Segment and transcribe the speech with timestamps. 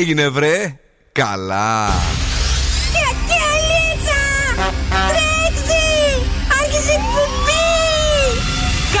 [0.00, 0.76] έγινε βρε
[1.12, 1.88] Καλά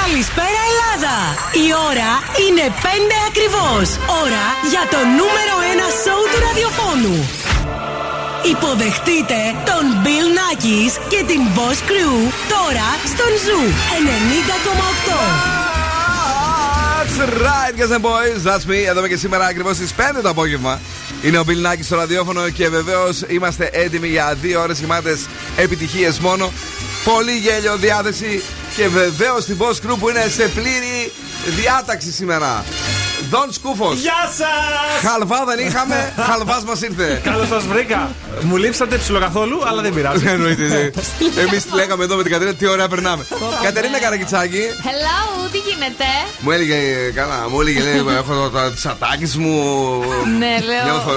[0.00, 1.16] Καλησπέρα Ελλάδα!
[1.64, 2.10] Η ώρα
[2.44, 2.86] είναι 5
[3.28, 3.88] ακριβώς.
[4.22, 7.16] Ώρα για το νούμερο 1 σοου του ραδιοφώνου.
[8.52, 12.16] Υποδεχτείτε τον Bill Nackis και την Boss Crew
[12.54, 13.66] τώρα στον Zoo
[15.56, 15.59] 90,8.
[17.10, 18.44] That's right, guys and boys.
[18.44, 18.86] That's me.
[18.88, 20.80] Εδώ και σήμερα ακριβώς στις 5 το απόγευμα.
[21.22, 26.18] Είναι ο Bill Nackis στο ραδιόφωνο και βεβαίως είμαστε έτοιμοι για δύο ώρες γεμάτες επιτυχίες
[26.18, 26.52] μόνο.
[27.04, 28.42] Πολύ γέλιο, διάθεση
[28.76, 31.12] και βεβαίως την Boss Crew που είναι σε πλήρη
[31.56, 32.64] διάταξη σήμερα.
[33.30, 33.98] Δον Σκούφος.
[33.98, 35.10] Γεια σας!
[35.10, 37.20] Χαλβά δεν είχαμε, χαλβάς μας ήρθε.
[37.24, 38.10] Καλώς σας βρήκα.
[38.42, 40.26] Μου λείψατε ψιλοκαθόλου, αλλά δεν πειράζει.
[40.26, 40.92] Εννοείται.
[41.48, 43.26] Εμείς λέγαμε εδώ με την Κατερίνα τι ωραία περνάμε.
[43.62, 44.62] Κατερίνα Καρακιτσάκη.
[44.82, 46.04] Hello, τι γίνεται;
[46.40, 46.76] Μου έλεγε,
[47.14, 49.54] καλά, μου έλεγε, λέει, έχω τα τσατάκι μου.
[50.38, 50.84] Ναι, λέω.
[50.84, 51.12] Νιώθω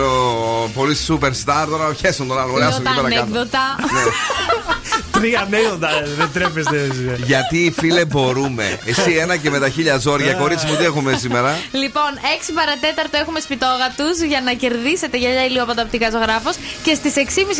[0.74, 2.58] πολύ superstar τώρα, χέσον τον άλλο.
[2.58, 3.76] Λέω τα ανέκδοτα.
[5.18, 6.90] Τρία ανέκδοτα, δεν τρέπεστε.
[7.24, 8.80] Γιατί φίλε μπορούμε.
[8.86, 13.18] Εσύ ένα και με τα χίλια ζόρια, κορίτσι μου, τι έχουμε σήμερα; Λοιπόν, 6 παρατέταρτο
[13.18, 17.20] έχουμε σπιτόγατου για να κερδίσετε γυαλιά ηλιόπατα ζωγράφος και στις 6.30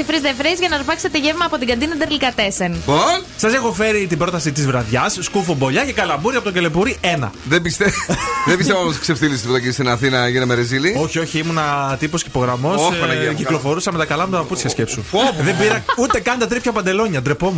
[0.10, 2.72] freeze the phrase για να αρπάξετε γεύμα από την καντίνα Τερλικατέσεν.
[2.72, 6.98] Λοιπόν, σας έχω φέρει την πρόταση της βραδιάς, σκούφο μπολιά και καλαμπούρι από το κελεπούρι
[7.20, 7.30] 1.
[7.44, 7.92] Δεν πιστεύω
[8.50, 10.96] δεν πιστεύω όμως ξεφτύλεις τίποτα και στην Αθήνα για να με ρεζίλη.
[11.02, 12.82] Όχι, όχι, ήμουνα τύπος και υπογραμμός.
[13.30, 15.04] Ε, κυκλοφορούσα με τα καλά μου τα παπούτσια σκέψου.
[15.42, 17.53] Δεν πήρα ούτε καν τα τρίπια παντελόνια, ντρεπόμουν.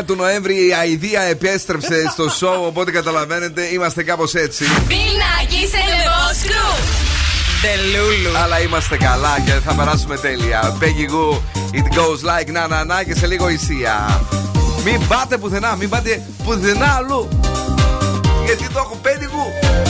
[0.00, 4.64] 29 του Νοέμβρη η αηδία επέστρεψε στο σοου, οπότε καταλαβαίνετε είμαστε κάπως έτσι.
[4.88, 5.78] Πινάκι σε
[7.64, 8.36] Τελούλου.
[8.36, 10.76] Αλλά είμαστε καλά και θα περάσουμε τέλεια.
[10.80, 11.34] Peggy Goo,
[11.78, 14.26] it goes like na na na και σε λίγο ισία.
[14.84, 17.28] Μην πάτε πουθενά, μην πάτε πουθενά αλλού.
[18.44, 19.83] Γιατί το έχω Peggy Goo.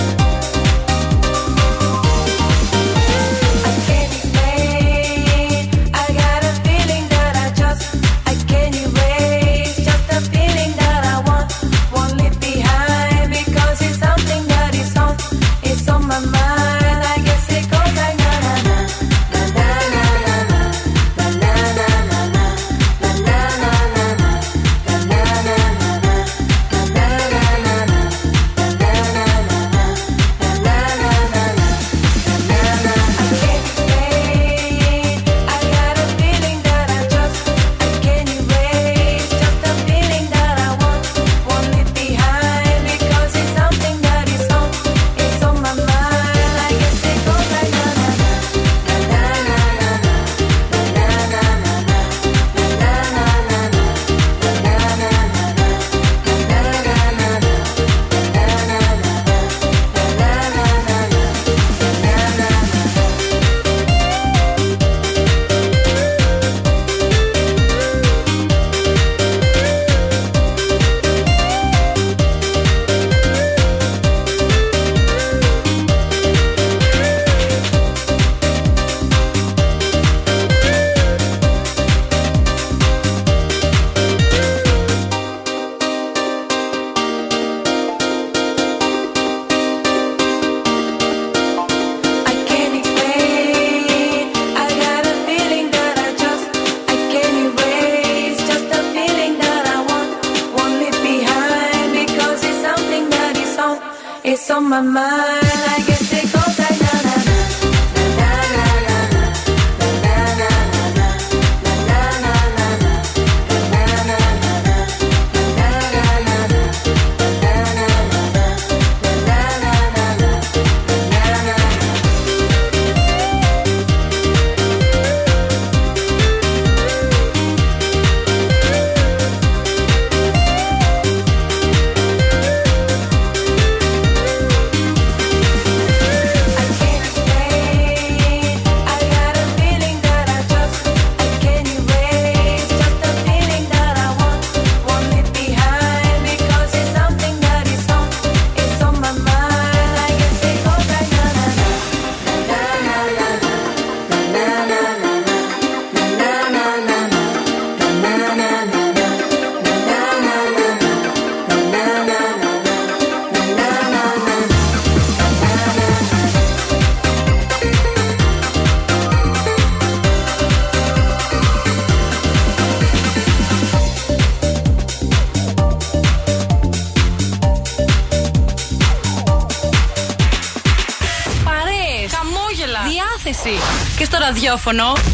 [184.64, 185.13] Στο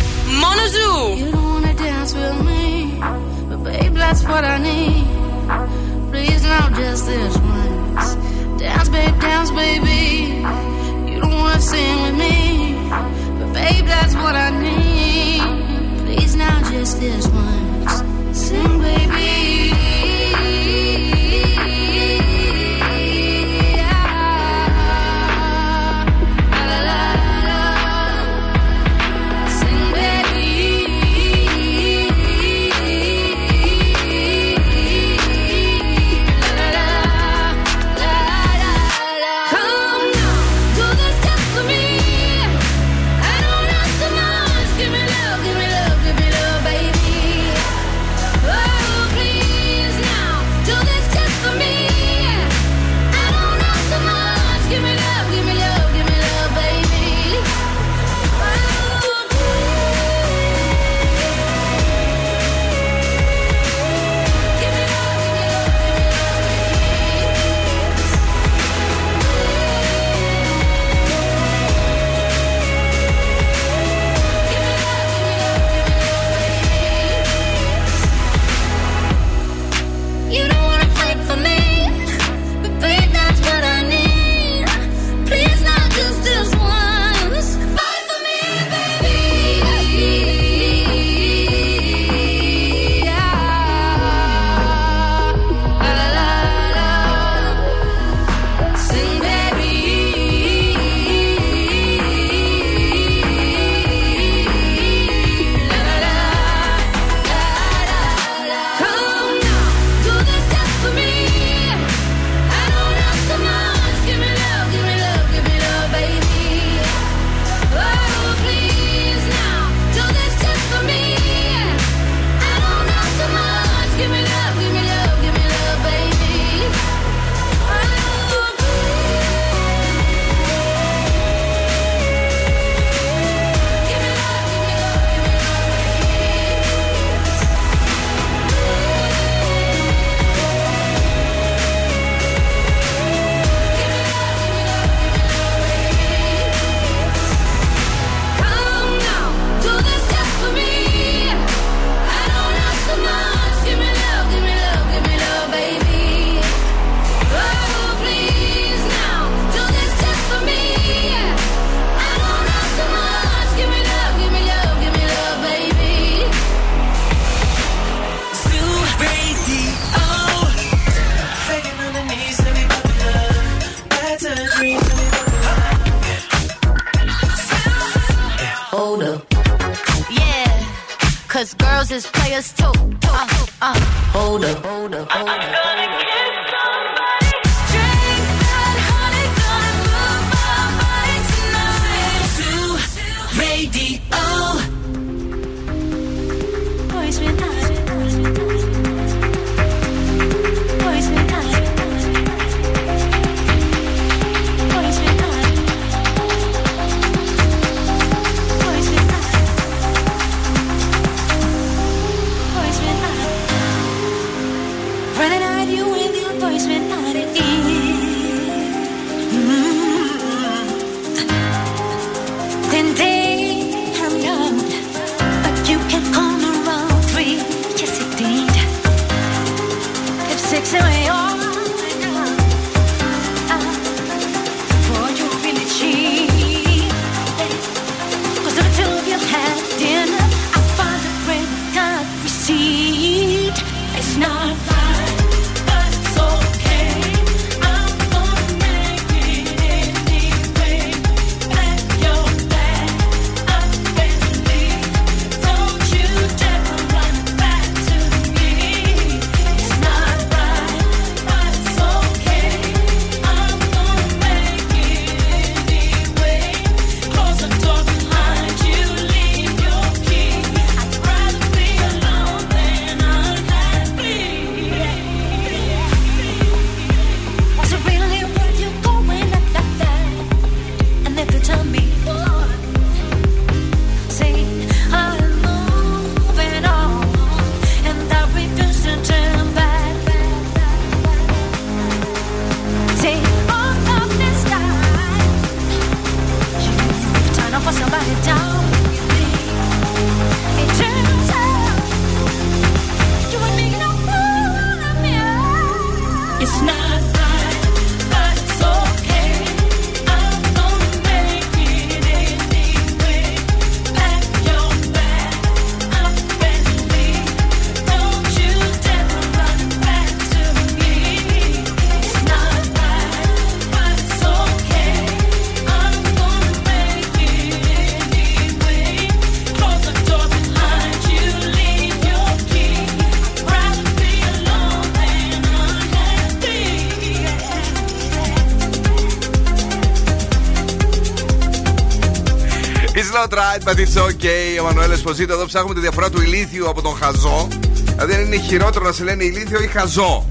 [344.91, 344.91] okay.
[344.91, 347.49] Ο Μανουέλ Εσποζήτο εδώ ψάχνουμε τη διαφορά του ηλίθιου από τον χαζό.
[347.85, 350.27] Δηλαδή, αν είναι χειρότερο να σε λένε ηλίθιο ή χαζό.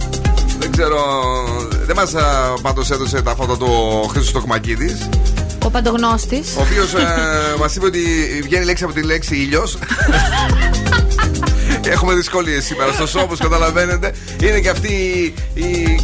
[0.60, 1.00] Δεν ξέρω.
[1.86, 2.14] Δεν μας
[2.62, 3.68] πάντως έδωσε τα φώτα του
[4.12, 4.98] Χρήστος Τοκμακίδη.
[5.66, 6.56] Ο παντογνώστης.
[6.58, 8.02] Ο οποίος ε, μας είπε ότι
[8.44, 9.78] βγαίνει λέξη από τη λέξη ήλιος.
[11.90, 14.14] Έχουμε δυσκολίες σήμερα στο σώμα, καταλαβαίνετε.
[14.44, 14.94] Είναι και αυτή
[15.54, 15.99] η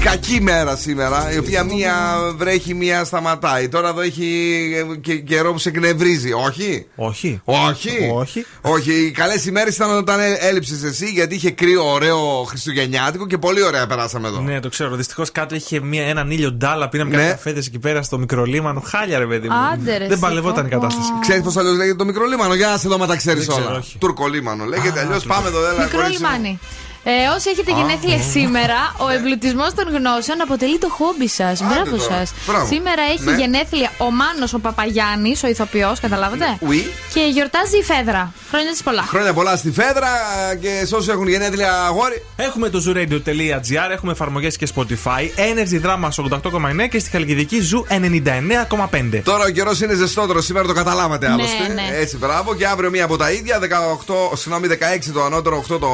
[0.00, 1.94] κακή μέρα σήμερα, η οποία μία
[2.36, 3.68] βρέχει, μία σταματάει.
[3.68, 6.32] Τώρα εδώ έχει και καιρό που σε εκνευρίζει.
[6.32, 7.40] Όχι; Όχι.
[7.44, 8.46] Όχι; Όχι.
[8.60, 8.92] Όχι.
[8.92, 13.86] Οι καλές ημέρες ήταν όταν έλειψες εσύ, γιατί είχε κρύο, ωραίο Χριστουγεννιάτικο και πολύ ωραία
[13.86, 14.40] περάσαμε εδώ.
[14.40, 14.96] Ναι, το ξέρω.
[14.96, 16.88] Δυστυχώς κάτω είχε μία, έναν ήλιο ντάλα.
[16.88, 17.28] Πήραμε ναι.
[17.28, 18.80] καφέδε εκεί πέρα στο μικρολίμανο.
[18.80, 19.54] Χάλια, ρε παιδί μου.
[19.72, 21.08] Άντε, Δεν παλευόταν η κατάσταση.
[21.20, 23.82] Ξέρεις πώς αλλιώς λέγεται το μικρολίμανο, για να σε δω μα τα ξέρεις όλα.
[23.98, 25.58] Τουρκολίμανο λέγεται, αλλιώς πάμε εδώ.
[25.82, 26.58] Μικρό λιμάνι.
[27.04, 31.62] Ε, όσοι έχετε γενέθλια σήμερα, ο εμπλουτισμός των γνώσεων αποτελεί το χόμπι σας.
[31.62, 32.32] Μπράβο σας.
[32.68, 33.36] Σήμερα έχει ναι.
[33.36, 36.82] γενέθλια ο Μάνος ο Παπαγιάννης, ο ηθοποιός, καταλάβατε; Oui.
[37.14, 38.32] Και γιορτάζει η Φέδρα.
[38.50, 39.02] Χρόνια τη πολλά.
[39.02, 40.08] Χρόνια πολλά στη Φέδρα
[40.60, 42.24] και σε όσου έχουν γενέθλια αγόρι.
[42.36, 49.20] Έχουμε το zooradio.gr, έχουμε εφαρμογές και Spotify, Energy Drama 88,9 και στη Χαλκιδική Zoo 99,5.
[49.24, 51.72] Τώρα ο καιρός είναι ζεστότερο, σήμερα το καταλάβατε ναι, άλλωστε.
[51.72, 51.88] Ναι.
[52.00, 52.54] Έτσι, μπράβο.
[52.54, 55.90] Και αύριο μία από τα ίδια, 18, συγγνώμη, 16 το ανώτερο, 8 το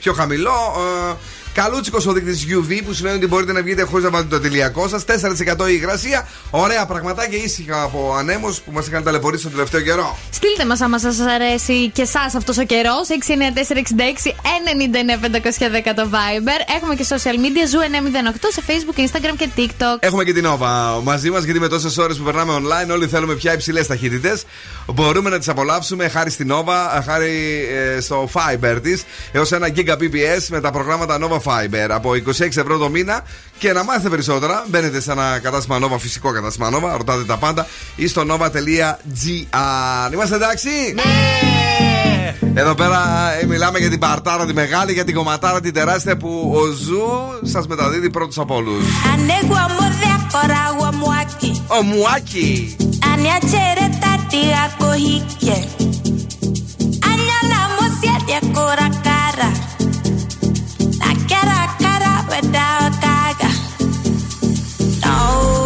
[0.00, 0.74] πιο χαμηλό χαμηλό.
[1.10, 1.16] Ε,
[1.62, 4.88] Καλούτσικος ο δείκτης UV που σημαίνει ότι μπορείτε να βγείτε χωρίς να βάλετε το τελειακό
[4.88, 5.04] σας.
[5.04, 6.28] 4% η υγρασία.
[6.50, 10.18] Ωραία πραγματάκια ήσυχα από ανέμους που μας είχαν ταλαιπωρήσει τον τελευταίο καιρό.
[10.30, 13.08] Στείλτε μας άμα σας αρέσει και εσάς αυτός ο καιρός.
[13.08, 13.14] 69466
[15.94, 16.60] το Viber.
[16.76, 19.96] Έχουμε και social media ζου 908 σε Facebook, Instagram και TikTok.
[20.00, 23.34] Έχουμε και την Nova μαζί μας γιατί με τόσες ώρες που περνάμε online όλοι θέλουμε
[23.34, 24.44] πια υψηλές ταχύτητες.
[24.86, 30.46] Μπορούμε να τις απολαύσουμε χάρη στην Nova, χάρη ε, στο Fiber της έως ένα Gbps
[30.48, 31.49] με τα προγράμματα Nova Fiber
[31.90, 33.22] από 26 ευρώ το μήνα.
[33.58, 37.66] Και να μάθετε περισσότερα, μπαίνετε σε ένα κατάστημα Nova, φυσικό κατάστημα Nova, ρωτάτε τα πάντα
[37.96, 40.12] ή στο nova.gr.
[40.12, 41.90] Είμαστε εντάξει; Ναι!
[42.54, 46.52] Εδώ πέρα ε, μιλάμε για την παρτάρα τη μεγάλη, για την κομματάρα τη τεράστια που
[46.54, 47.02] ο Zoo
[47.42, 48.84] σας μεταδίδει πρώτου από όλους.
[51.78, 52.76] Ο Μουάκι.
[58.52, 59.79] cara a cara
[62.42, 63.50] without gaga.
[65.04, 65.59] No,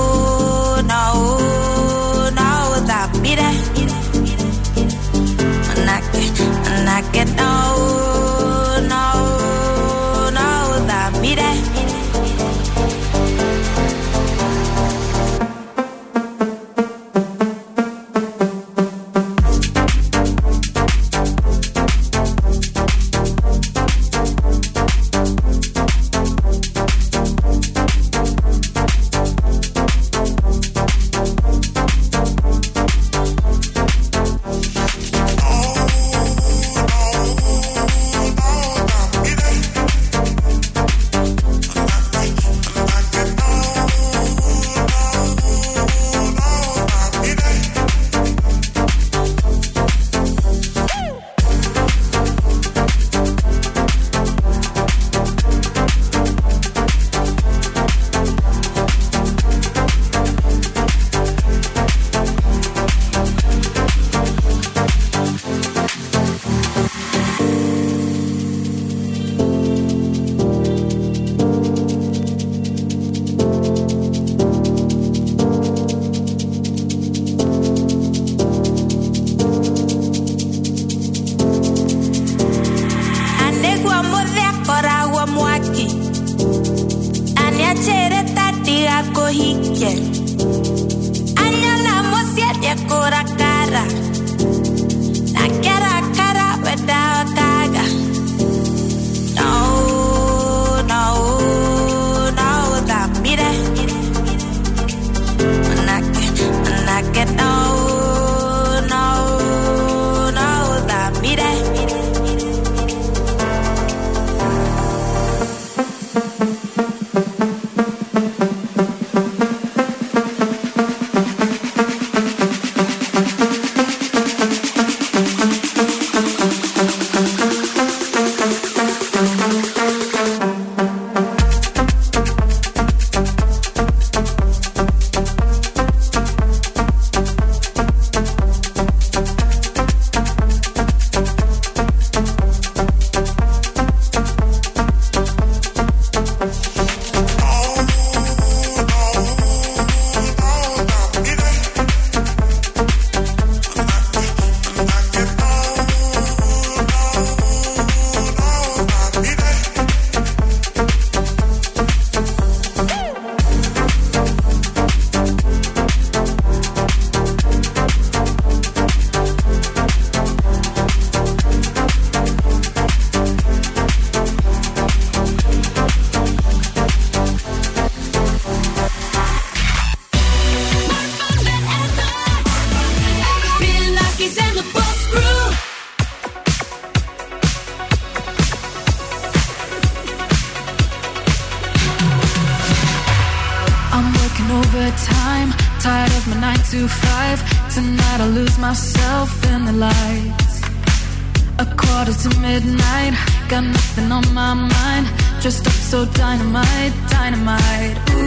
[203.54, 205.06] got nothing on my mind.
[205.40, 207.96] Just up so dynamite, dynamite.
[208.10, 208.24] Ooh,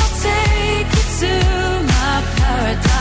[0.00, 1.32] I'll take you to
[1.92, 2.93] my paradise.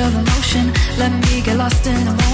[0.00, 0.72] of emotion.
[0.98, 2.25] Let me get lost in emotion.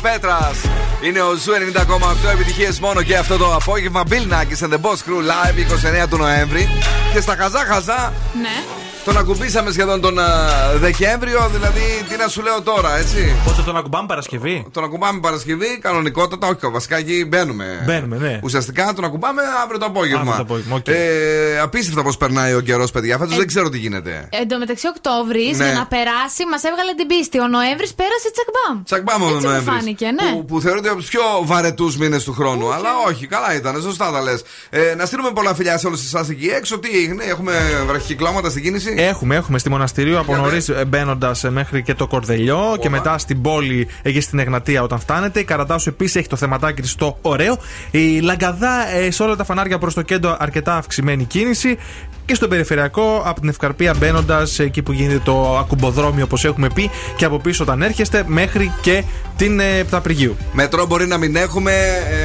[0.00, 0.68] Smith, Kim Petras.
[1.02, 4.02] Είναι ο Zoo 90,8 επιτυχίες μόνο και αυτό το απόγευμα.
[4.08, 5.58] Bill Nakis and the Boss Crew Live
[6.04, 6.68] 29 του Νοέμβρη.
[7.12, 8.12] Και στα χαζά χαζά.
[8.40, 8.79] Ναι.
[9.10, 10.22] Τον ακουμπήσαμε σχεδόν τον uh,
[10.76, 15.78] Δεκέμβριο, δηλαδή τι να σου λέω τώρα, έτσι; Πότε τον ακουμπάμε Παρασκευή; Τον ακουμπάμε Παρασκευή,
[15.78, 17.82] κανονικότατα, όχι βασικά εκεί μπαίνουμε.
[17.86, 18.40] Μπαίνουμε, ναι.
[18.42, 20.20] Ουσιαστικά τον ακουμπάμε αύριο το απόγευμα.
[20.20, 20.88] Αύριο το απόγευμα, okay.
[20.88, 23.18] ε, απίστευτα πώς περνάει ο καιρός, παιδιά.
[23.18, 24.28] Φέτος ε, δεν ξέρω τι γίνεται.
[24.30, 25.64] Εν τω μεταξύ, Οκτώβρης ναι.
[25.64, 27.40] για να περάσει, μας έβγαλε την πίστη.
[27.40, 28.82] Ο Νοέμβρης πέρασε τσακ μπαμ.
[28.84, 30.00] Τσακ μπαμ ο Νοέμβρης.
[30.00, 30.32] Ναι.
[30.32, 32.68] Που, που θεωρείται από τους πιο βαρετούς μήνες του χρόνου.
[32.68, 32.74] Okay.
[32.74, 34.42] Αλλά όχι, καλά ήταν, σωστά τα λες.
[34.70, 36.78] Ε, να στείλουμε πολλά φιλιά σε όλους εσάς εκεί έξω.
[36.78, 37.54] Τι έγινε, έχουμε
[37.86, 38.94] βραχυκλώματα στην κίνηση.
[39.02, 43.88] Έχουμε, έχουμε στη μοναστηρίου από νωρίς μπαίνοντας μέχρι και το Κορδελιό και μετά στην πόλη
[44.02, 45.40] εκεί στην Εγνατία όταν φτάνετε.
[45.40, 47.58] Η Καρατάσου επίσης έχει το θεματάκι στο ωραίο.
[47.90, 51.78] Η Λαγκαδά ε, σε όλα τα φανάρια προς το κέντρο αρκετά αυξημένη κίνηση.
[52.24, 56.90] Και στο περιφερειακό από την Ευκαρπία μπαίνοντας εκεί που γίνεται το ακουμποδρόμιο όπως έχουμε πει
[57.16, 59.04] και από πίσω όταν έρχεστε μέχρι και
[59.36, 60.36] την ε, Πταπριγίου.
[60.52, 61.72] Μετρό μπορεί να μην έχουμε,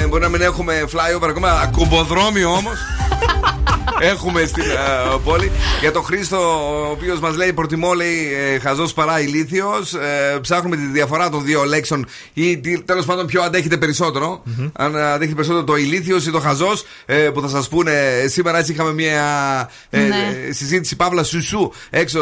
[0.01, 2.75] ε, μπορεί να μην έχουμε flyover ακόμα, ακουμποδρόμιο όμως.
[3.99, 5.51] Έχουμε στην uh, πόλη.
[5.79, 9.93] Για τον Χρήστο, ο οποίος μας λέει: Προτιμώ, λέει, ε, χαζός παρά ηλίθιος.
[9.93, 14.43] Ε, ψάχνουμε τη διαφορά των δύο λέξεων ή τέλος πάντων ποιο αντέχετε περισσότερο.
[14.45, 14.71] Mm-hmm.
[14.73, 18.25] Αν αντέχετε περισσότερο το ηλίθιος ή το χαζός, ε, που θα σας πούνε.
[18.27, 20.35] Σήμερα έτσι είχαμε μια ε, ναι.
[20.49, 22.19] συζήτηση Παύλα Σουσού έξω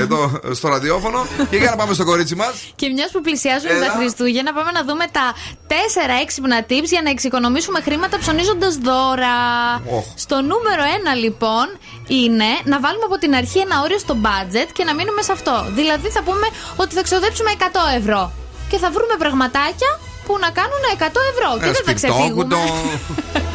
[0.00, 1.26] εδώ στο ραδιόφωνο.
[1.50, 2.72] και για να πάμε στο κορίτσι μας.
[2.76, 3.86] Και μιας που πλησιάζουμε Έλα.
[3.86, 5.34] τα Χριστούγεννα, πάμε να δούμε τα
[5.66, 9.36] τέσσερα έξυπνα tips για να εξοικονομήσουμε χρήματα ψωνίζοντας δώρα.
[9.78, 10.02] Oh.
[10.14, 10.82] Στο νούμερο
[11.14, 11.66] 1 λοιπόν
[12.06, 15.66] είναι να βάλουμε από την αρχή ένα όριο στο budget και να μείνουμε σε αυτό.
[15.78, 17.62] Δηλαδή θα πούμε ότι θα ξοδέψουμε 100
[17.96, 18.32] ευρώ.
[18.70, 19.90] Και θα βρούμε πραγματάκια
[20.26, 21.50] που να κάνουν 100 ευρώ.
[21.64, 22.56] και δεν θα ξεφύγουμε.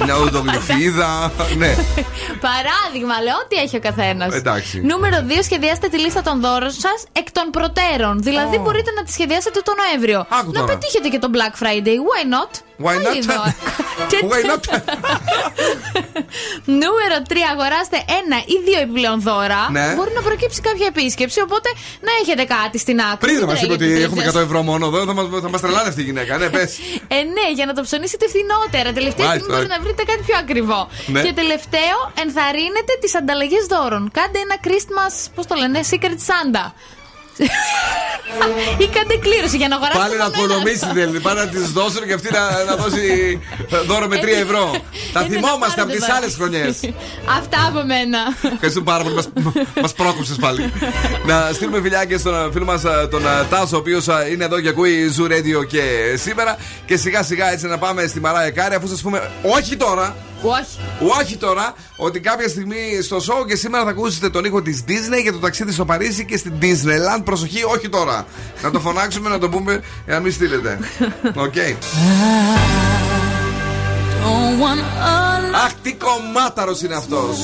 [0.03, 1.31] Μια οδογλυφίδα.
[1.57, 1.75] ναι.
[2.47, 4.33] Παράδειγμα, λέω ότι έχει ο καθένας.
[4.33, 4.81] Εντάξει.
[4.81, 5.31] Νούμερο 2.
[5.43, 8.21] Σχεδιάστε τη λίστα των δώρων σας εκ των προτέρων.
[8.23, 10.25] Δηλαδή μπορείτε να τη σχεδιάσετε τον Νοέμβριο.
[10.53, 11.95] να πετύχετε και τον Black Friday.
[12.09, 12.68] Why not?
[12.85, 13.15] Why not?
[14.31, 14.63] Why not?
[16.83, 17.33] Νούμερο 3.
[17.53, 19.61] Αγοράστε ένα ή δύο επιπλέον δώρα.
[19.71, 19.93] Ναι.
[19.95, 21.69] Μπορεί να προκύψει κάποια επίσκεψη, οπότε
[22.07, 23.27] να έχετε κάτι στην άκρη.
[23.27, 26.37] Πριν μας είπε ότι έχουμε 100 ευρώ μόνο εδώ, θα μα τρελάνε αυτή η γυναίκα.
[26.37, 26.77] Ναι, πες.
[27.15, 28.91] ε, ναι, για να το ψωνίσετε φθηνότερα.
[28.99, 30.89] Τελευταία στιγμή μπορεί να βρείτε κάτι πιο ακριβό.
[31.05, 31.21] Ναι.
[31.21, 34.11] Και τελευταίο, ενθαρρύνετε τις ανταλλαγές δώρων.
[34.17, 36.65] Κάντε ένα Christmas, πώς το λένε, Secret Santa.
[38.77, 40.03] Ή κάντε κλήρωση για να αγοράσετε.
[40.03, 41.19] Πάλι να οικονομήσει δηλαδή.
[41.19, 43.39] Πάνε να τη δώσουν και αυτή να, να δώσει
[43.87, 44.81] δώρο με 3 ευρώ.
[45.13, 46.65] Τα θυμόμαστε από τι άλλε χρονιέ.
[47.37, 48.19] Αυτά από μένα.
[48.53, 49.15] Ευχαριστούμε πάρα πολύ.
[49.81, 50.71] Μα πρόκοψε πάλι.
[51.25, 55.13] να στείλουμε φιλιά και στον φίλο μα τον Τάσο, ο οποίο είναι εδώ και ακούει
[55.17, 55.83] Zoo Radio και
[56.15, 56.57] σήμερα.
[56.85, 60.15] Και σιγά σιγά έτσι να πάμε στη Mariah Carey, αφού σα πούμε όχι τώρα.
[60.41, 60.79] Όχι.
[61.19, 65.21] Όχι τώρα, ότι κάποια στιγμή στο show και σήμερα θα ακούσετε τον ήχο της Disney
[65.21, 67.21] για το ταξίδι στο Παρίσι και στην Disneyland.
[67.23, 68.25] Προσοχή, όχι τώρα.
[68.61, 70.79] να το φωνάξουμε, να το πούμε, εάν μην στείλετε.
[71.35, 71.53] OK.
[71.53, 71.75] Okay.
[75.65, 77.37] Αχ, τι κομμάταρος είναι αυτός.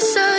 [0.00, 0.37] So.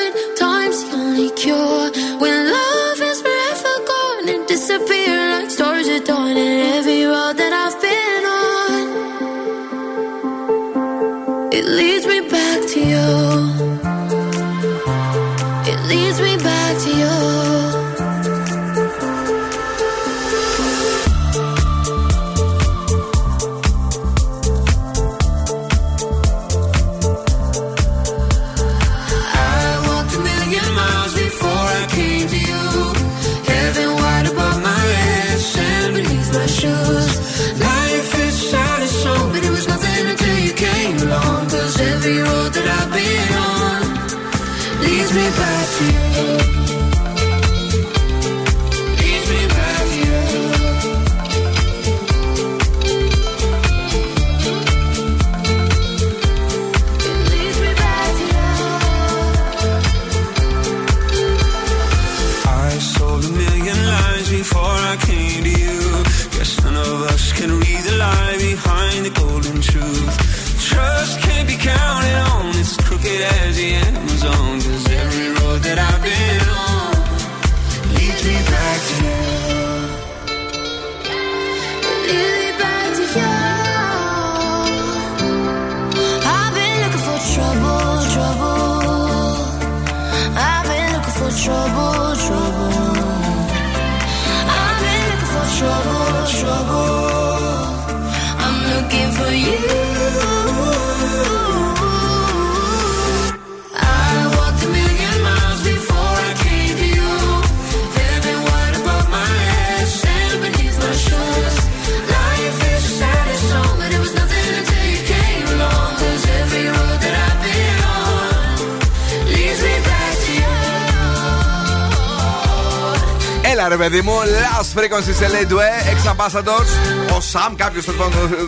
[123.79, 124.13] Παιδί μου.
[124.41, 125.55] Last frequency σε LA Due,
[125.91, 126.69] Ex Ambassadors.
[127.15, 127.85] Ο Sam, κάποιος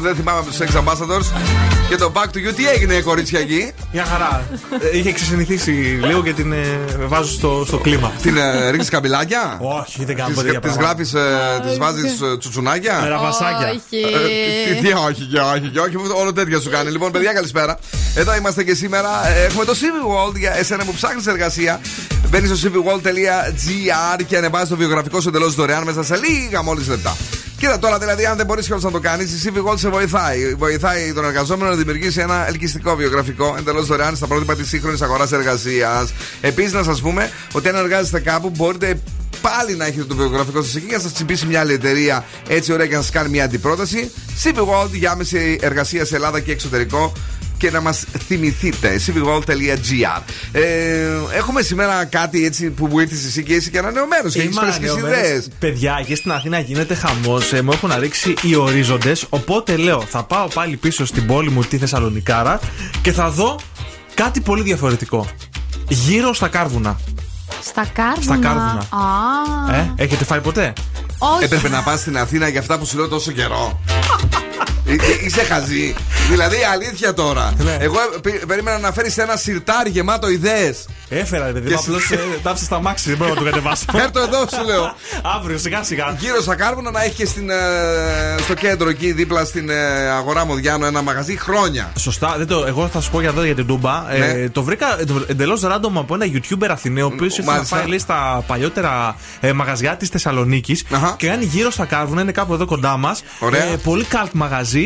[0.01, 1.25] δεν θυμάμαι από τους Ex Ambassadors.
[1.89, 4.43] Και το Back to You, τι έγινε, κορίτσια εκεί; Μια χαρά.
[4.91, 5.71] Ε, Είχε ξεσυνηθίσει
[6.03, 8.11] λίγο και την ε, βάζω στο, στο κλίμα.
[8.21, 11.09] Την ε, ρίχνεις καμπυλάκια; Όχι, δεν κάνω ποτέ Τη τέτοια γράφεις,
[11.71, 13.67] τη βάζεις τσουτσουνάκια; Με ραβασάκια.
[13.69, 14.03] Όχι.
[14.69, 16.91] Ε, τι, τι, όχι, και όχι, και όχι, όλο τέτοια σου κάνει.
[16.91, 17.77] Λοιπόν, παιδιά, καλησπέρα.
[18.15, 19.27] Εδώ είμαστε και σήμερα.
[19.27, 21.81] Ε, Έχουμε το CV World για εσένα που ψάχνεις εργασία.
[22.31, 27.17] Μπαίνει στο cvworld.gr και ανεβάζει το βιογραφικό σου εντελώς δωρεάν μέσα σε λίγα μόλις λεπτά.
[27.57, 30.53] Κοίτα τώρα, δηλαδή, αν δεν μπορείς κιόλα να το κάνεις, η CV World σε βοηθάει.
[30.55, 35.31] Βοηθάει τον εργαζόμενο να δημιουργήσει ένα ελκυστικό βιογραφικό εντελώς δωρεάν στα πρότυπα της σύγχρονης αγοράς
[35.31, 36.13] εργασίας.
[36.41, 38.99] Επίσης, να σας πούμε ότι αν εργάζεστε κάπου, μπορείτε
[39.41, 42.73] πάλι να έχετε το βιογραφικό σας εκεί για να σας τσιμπήσει μια άλλη εταιρεία έτσι
[42.73, 44.11] ωραία και να σας κάνει μια αντιπρόταση.
[44.43, 47.13] CV World για άμεση εργασία σε Ελλάδα και εξωτερικό
[47.61, 48.99] και να μας θυμηθείτε.
[49.05, 50.61] cvworld.gr ε,
[51.35, 54.61] Έχουμε σήμερα κάτι έτσι που μου ήρθες εσύ και είσαι και ανανεωμένος και έχεις Είμαι
[54.61, 55.27] φρέσκες ανανεωμένος.
[55.27, 55.47] ιδέες.
[55.59, 57.51] Παιδιά, και στην Αθήνα γίνεται χαμός.
[57.63, 59.25] μου έχουν ρίξει οι ορίζοντες.
[59.29, 62.59] Οπότε λέω, θα πάω πάλι πίσω στην πόλη μου, τη Θεσσαλονικάρα,
[63.01, 63.59] και θα δω
[64.13, 65.27] κάτι πολύ διαφορετικό.
[65.87, 66.99] Γύρω στα κάρβουνα.
[67.63, 68.87] Στα κάρβουνα; Στα κάρβουνα.
[69.71, 70.73] Α, Ε, έχετε φάει ποτέ;
[71.17, 71.43] όχι.
[71.43, 73.79] Έπρεπε να πας στην Αθήνα για αυτά που σου λέω τόσο καιρό.
[74.91, 75.95] Ε, ε, Είσαι χαζή.
[76.29, 77.53] Δηλαδή αλήθεια τώρα.
[77.57, 77.77] Ναι.
[77.79, 80.85] Εγώ πε- περίμενα να φέρεις ένα σιρτάρι γεμάτο ιδέες.
[81.09, 81.79] Έφερα, ρε παιδί Και μου.
[81.79, 83.85] Απλώς εσύ- τα άφησα στα μάξι, δεν μπορώ να το κατεβάσω.
[83.97, 84.93] Φέρ το εδώ, σου λέω.
[85.37, 86.15] Αύριο, σιγά σιγά.
[86.19, 87.55] Γύρω στα κάρβουνα να έχει και στην, ε,
[88.41, 89.75] στο κέντρο εκεί δίπλα στην ε,
[90.09, 91.91] αγορά Μοδιάνο ένα μαγαζί χρόνια.
[91.99, 94.01] Σωστά, δεν το, εγώ θα σου πω για εδώ για την Τούμπα.
[94.17, 94.25] Ναι.
[94.25, 94.85] Ε, το βρήκα
[95.27, 97.75] εντελώς random από ένα YouTuber Αθηναίο, ο οποίος ήρθε να μάλιστα.
[97.75, 101.15] πάει λέει, στα παλιότερα ε, μαγαζιά της Θεσσαλονίκης Αχα.
[101.17, 103.23] και κάνει γύρω στα κάρβουνα, είναι κάπου εδώ κοντά μας.
[103.39, 103.77] Ωραία.
[103.83, 104.80] πολύ καλτ μαγαζί.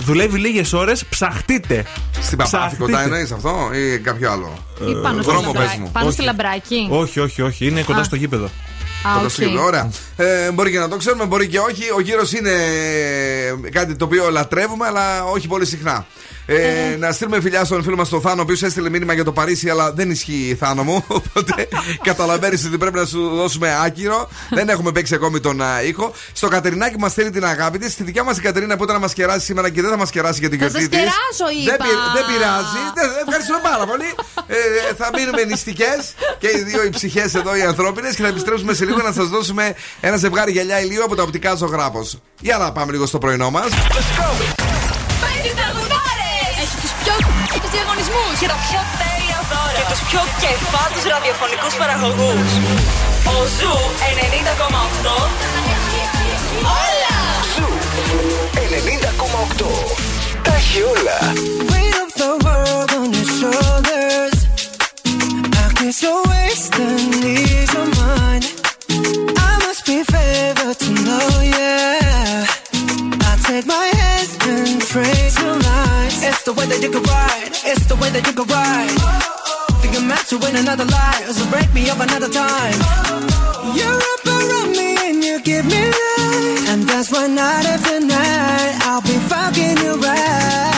[0.00, 1.84] Δουλεύει λίγες ώρες, ψαχτείτε.
[2.20, 2.82] Στην Παπάθη Ψαχτείτε.
[2.82, 5.90] κοντά εννοείς αυτό ή κάποιο άλλο; Ή πάνω, στη δρόμο λαμπρά- πες μου.
[5.92, 6.14] πάνω Όχι.
[6.14, 6.86] στη Λαμπράκη.
[6.90, 7.66] Όχι, όχι, όχι.
[7.66, 8.04] Είναι κοντά Α.
[8.04, 8.44] στο γήπεδο.
[8.44, 8.50] Α,
[9.12, 9.30] Κοντά οκ.
[9.30, 9.64] στο γήπεδο.
[9.64, 9.90] Ωραία.
[10.16, 11.82] Ε, μπορεί και να το ξέρουμε, μπορεί και όχι.
[11.96, 12.50] Ο γύρος είναι
[13.66, 16.06] ε, κάτι το οποίο λατρεύουμε, αλλά όχι πολύ συχνά.
[16.50, 19.32] Ε, Να στείλουμε φιλιά στον φίλο μας τον Θάνο, ο οποίος έστειλε μήνυμα για το
[19.32, 21.04] Παρίσι, αλλά δεν ισχύει Θάνο μου.
[21.18, 21.68] Οπότε
[22.02, 24.28] καταλαβαίνεις ότι πρέπει να σου δώσουμε άκυρο.
[24.50, 26.12] δεν έχουμε παίξει ακόμη τον α, ήχο.
[26.32, 27.92] Στο Κατερινάκι μας στέλνει την αγάπη της.
[27.92, 30.10] Στη δικιά μας η Κατερίνα που ήταν να μας κεράσει σήμερα και δεν θα μας
[30.10, 30.98] κεράσει για την Θα γιορτή σας της.
[30.98, 31.70] κεράσω, είπα.
[31.70, 32.80] Δεν, πει- δεν πειράζει.
[32.94, 34.08] Δεν- ευχαριστούμε πάρα πολύ.
[34.46, 34.56] Ε,
[34.98, 38.84] θα μείνουμε νηστικές και οι δύο οι ψυχές εδώ οι ανθρώπινες και θα επιστρέψουμε σε
[38.84, 42.18] λίγο να σας δώσουμε ένα ζευγάρι γυαλιά ηλίου από τα οπτικά ζωγράφος.
[42.40, 43.68] Για να πάμε λίγο στο πρωινό μας.
[48.40, 49.78] Για τα πιο θεία δώρα.
[49.78, 52.50] Για τους πιο κεφαλαιού ραδιοφωνικούς παραγωγούς.
[53.32, 53.74] Ο Zoo
[54.08, 57.16] 90,8 τα έχει όλα.
[57.54, 57.66] Σου
[59.58, 59.70] 90,8
[60.42, 61.18] τα έχει όλα.
[61.70, 64.06] Βίλο του Βορρά, γι' αυτό το μισό λε.
[65.54, 66.84] Πακιστά
[67.22, 68.18] λίγο, λίγο
[71.54, 72.44] yeah.
[73.22, 75.67] Θα take my hands and pray to my.
[76.20, 77.52] It's the way that you can ride.
[77.64, 78.98] It's the way that you can ride.
[79.80, 82.78] Think I'm meant to win another life, so break me up another time.
[83.78, 88.74] You're up around me and you give me life, and that's why night after night
[88.82, 90.77] I'll be fucking you right.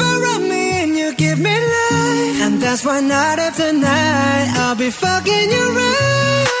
[0.95, 2.41] you give me life.
[2.45, 6.60] And that's why night after night I'll be fucking you right.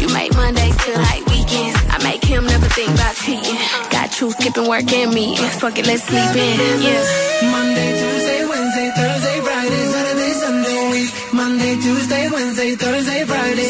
[0.00, 1.78] You make Mondays feel like weekends.
[1.88, 3.56] I make him never think about cheating.
[3.90, 5.36] Got you skipping work and me.
[5.60, 6.82] Fuck it, let's sleep in.
[6.82, 7.50] Yeah.
[7.50, 11.10] Monday, Tuesday, Wednesday, Thursday, Friday, Saturday, Sunday, week.
[11.32, 13.68] Monday, Tuesday, Wednesday, Thursday, Friday,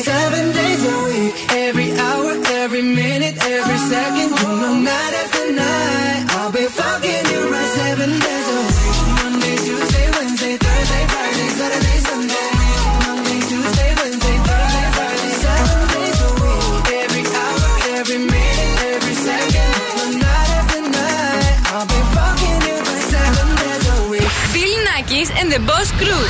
[26.01, 26.25] Crew.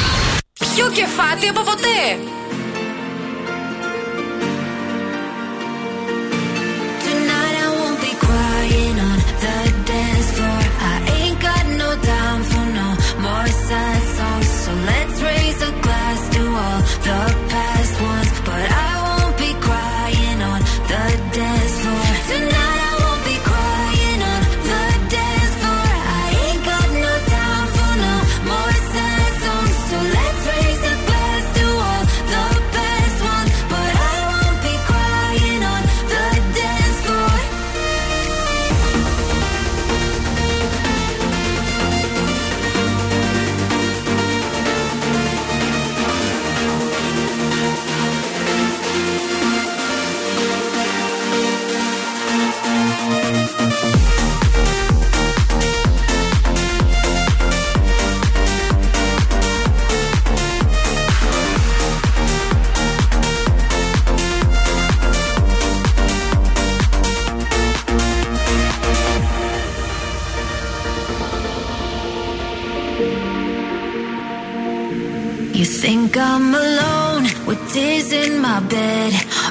[0.75, 2.19] Πιο κεφάτι από ποτέ.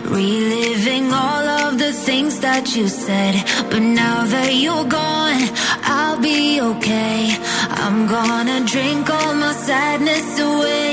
[0.04, 3.34] Reliving all of the things that you said.
[3.70, 5.44] But now that you're gone,
[5.98, 7.20] I'll be okay.
[7.84, 10.85] I'm gonna drink all my sadness away.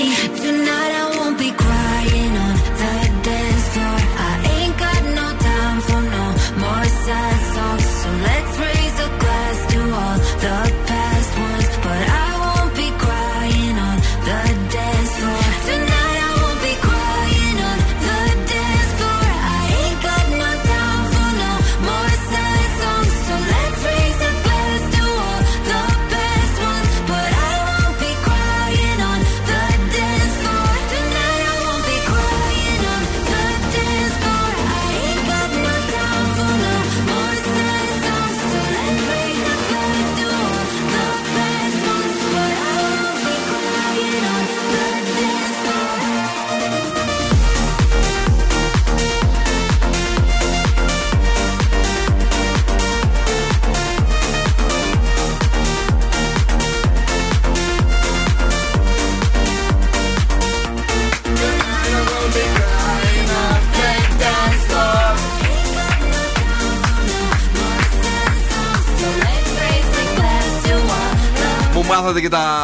[72.33, 72.62] Μου μάθατε και τα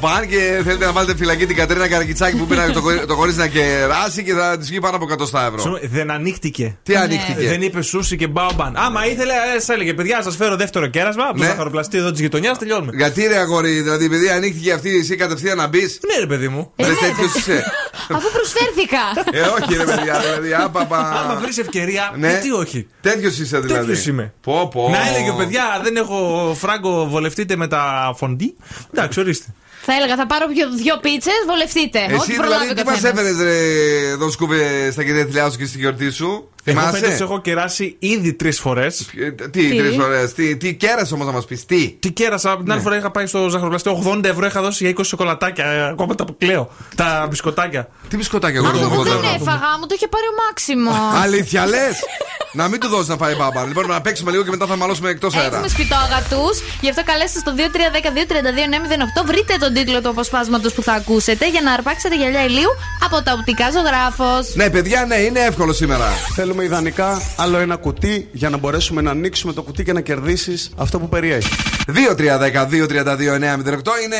[0.00, 3.38] μπαομπάν και θέλετε να βάλετε φυλακή την Κατρίνα Καρακιτσάκη που πήρε το, κορί- το κορίτσι
[3.38, 5.58] να κεράσει και θα της βγει πάνω από 100 ευρώ.
[5.58, 6.76] Συγγνώμη, Δεν ανοίχτηκε.
[6.82, 8.74] Τι ανοίχτηκε; Δεν είπε σούσι και μπάουμπαν.
[8.76, 11.48] Άμα ήθελε, ε, σα έλεγε παιδιά, σας φέρω δεύτερο κέρασμα από το Ναι.
[11.50, 12.92] ζαχαροπλαστή εδώ της γειτονιάς, τελειώνουμε.
[12.96, 16.00] Γιατί ρε αγόρι, δηλαδή επειδή ανοίχτηκε αυτή εσύ κατευθείαν να μπεις.
[16.12, 16.72] Ναι, ρε παιδί μου.
[16.76, 17.64] Ρε τέτοιος είσαι.
[18.14, 18.98] Αφού προσφέρθηκα.
[19.32, 20.54] Ε, όχι ρε παιδιά, δηλαδή.
[20.64, 20.98] Άπαπα.
[20.98, 22.28] Άμα βρεις ευκαιρία, Ναι.
[22.28, 22.86] γιατί όχι.
[23.00, 23.86] Τέτοιος είσαι δηλαδή.
[23.86, 24.32] Τέτοιος είμαι.
[24.40, 24.88] Πω, πω.
[24.90, 28.56] Να έλεγε παιδιά, δεν έχω φράγκο, βολευτείτε με τα φοντί.
[28.94, 29.46] Εντάξει, ορίστε.
[29.88, 31.98] Θα έλεγα, θα πάρω πιο- δύο πίτσες, βολευτείτε.
[32.04, 33.18] Ό,τι Εσύ προλάβει δηλαδή ο τι μας καθένας.
[33.18, 33.58] έφερες ρε
[34.14, 36.30] εδώ σκούβε στα γενέθλιά σου και στη γιορτή σου;
[36.68, 36.98] Εγώ Θυμάσαι.
[36.98, 39.00] φέτος έχω κεράσει ήδη τρεις φορές.
[39.00, 42.50] Ε, Τι, Τι; τρεις φορές; Τι, τι κέρασε όμως να μας πεις, τι; Τι κέρασα,
[42.50, 42.62] Ναι.
[42.62, 45.64] την άλλη φορά είχα πάει στο ζαχαροπλαστή 80 ευρώ είχα δώσει για 20 σοκολατάκια.
[45.66, 46.70] ε, Ακόμα τα κλαίω.
[46.96, 47.88] Τα μπισκοτάκια.
[48.08, 49.30] Τι μπισκοτάκια εγώ Αχ, το εγώ δεν 80 ευρώ.
[49.40, 50.90] έφαγα, μου το είχε πάρει ο Μάξιμο.
[51.24, 51.96] Αλήθεια λες!
[52.52, 53.64] να μην του δώσεις να φάει μπάμπα.
[53.64, 55.46] Λοιπόν, να παίξουμε λίγο και μετά θα μαλώσουμε εκτός αέρα.
[55.46, 56.42] Έχουμε σπιτόγατου,
[56.80, 59.24] γι' αυτό καλέστε στο 2310-232-908.
[59.26, 62.70] Βρείτε τον τίτλο του αποσπάσματος που θα ακούσετε για να αρπάξετε γυαλιά ηλίου
[63.04, 64.54] από τα οπτικά ζωγράφος.
[64.54, 66.04] Ναι, παιδιά, ναι, είναι εύκολο σήμερα.
[66.34, 70.70] Θέλουμε ιδανικά άλλο ένα κουτί για να μπορέσουμε να ανοίξουμε το κουτί και να κερδίσεις
[70.76, 71.48] αυτό που περιέχει.
[71.86, 71.98] 2-3-10-2-32-9-08
[74.04, 74.16] είναι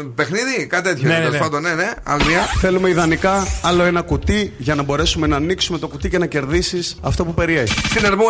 [0.00, 1.08] ε, παιχνίδι, κάτι τέτοιο.
[1.08, 1.38] Ναι, είναι, ναι, τέλος ναι.
[1.38, 1.92] πάντων, ναι, ναι.
[2.02, 2.40] Άλλη μία.
[2.60, 6.96] Θέλουμε ιδανικά άλλο ένα κουτί για να μπορέσουμε να ανοίξουμε το κουτί και να κερδίσεις
[7.00, 7.74] αυτό που περιέχει.
[7.88, 8.24] Στην Ερμού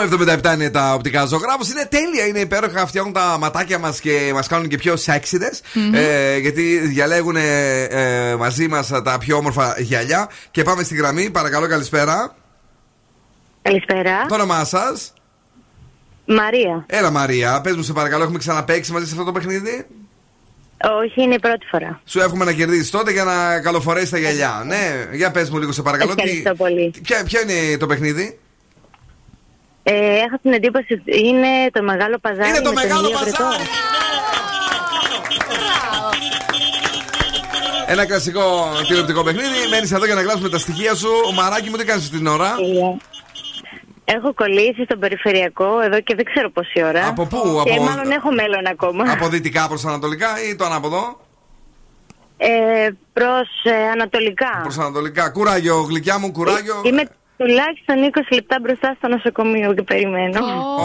[0.45, 1.71] 77 είναι τα οπτικά ζωγράφους.
[1.71, 2.87] Είναι τέλεια, είναι υπέροχα.
[2.87, 5.51] Φτιάχνουν τα ματάκια μας και μας κάνουν και πιο σεξιδε.
[5.93, 10.29] Ε, γιατί διαλέγουν ε, ε, μαζί μας τα πιο όμορφα γυαλιά.
[10.51, 11.31] Και πάμε στη γραμμή.
[11.31, 12.35] Παρακαλώ, καλησπέρα.
[13.67, 14.27] Καλησπέρα.
[14.29, 15.13] Το όνομά σας;
[16.27, 16.85] Μαρία.
[16.89, 17.61] Έλα, Μαρία.
[17.61, 19.87] Πες μου, σε παρακαλώ, έχουμε ξαναπέξει μαζί σε αυτό το παιχνίδι;
[21.03, 22.01] Όχι, είναι η πρώτη φορά.
[22.05, 24.63] Σου εύχομαι να κερδίσεις τότε για να καλοφορέσεις τα γυαλιά.
[24.67, 26.15] Ναι, για πες μου λίγο, σε παρακαλώ.
[26.17, 26.93] Ευχαριστώ πολύ.
[27.03, 28.39] Ποια, ποιο είναι το παιχνίδι;
[29.83, 32.49] Ε, έχω την εντύπωση ότι είναι το μεγάλο παζάρι.
[32.49, 33.45] Είναι το με τον μεγάλο Ηλία Βρετό.
[33.45, 33.65] παζάρι.
[37.89, 39.49] Ένα κλασικό τηλεοπτικό παιχνίδι.
[39.71, 41.09] Μένεις εδώ για να γράψουμε τα στοιχεία σου.
[41.29, 42.97] Ο Μαράκι μου, τι κάνεις την ώρα; Τέλεια.
[44.15, 47.07] Έχω κολλήσει στον περιφερειακό εδώ και δεν ξέρω πόση ώρα.
[47.09, 49.05] Από πού, Και από- μάλλον έχω μέλλον ακόμα.
[49.13, 51.21] Από δυτικά προς ανατολικά ή το ανάποδο.
[52.37, 52.49] Ε,
[53.13, 54.61] προς ε, ανατολικά.
[54.63, 55.31] Προς ανατολικά.
[55.31, 56.83] Κουράγιο, γλυκιά μου, κουράγιο.
[56.85, 57.03] Είμαι
[57.37, 60.39] τουλάχιστον 20 λεπτά μπροστά στο νοσοκομείο και περιμένω.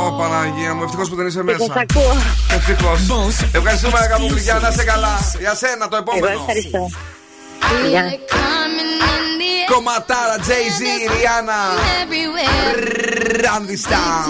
[0.07, 1.65] Ω Παναγία μου, ευτυχώς που δεν είσαι Και μέσα.
[1.65, 2.11] σας ακούω.
[2.57, 2.99] Ευτυχώς.
[3.55, 5.13] Ευχαριστούμε, αγάπη μου, γλυκιά, να είσαι καλά.
[5.39, 6.39] Για σένα το Εγώ επόμενο.
[6.39, 6.89] ευχαριστώ.
[7.88, 8.04] Γεια.
[9.72, 10.80] Κομματάρα, Jay-Z,
[11.12, 11.60] Rihanna.
[13.44, 14.24] Run this town.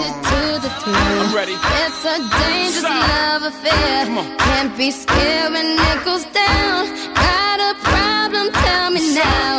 [0.85, 1.55] I'm ready.
[1.81, 3.99] It's a dangerous love affair.
[4.45, 6.79] Can't be scared when it goes down.
[7.25, 8.45] Got a problem?
[8.65, 9.53] Tell me now.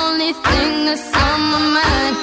[0.00, 2.14] Only thing that's on my mind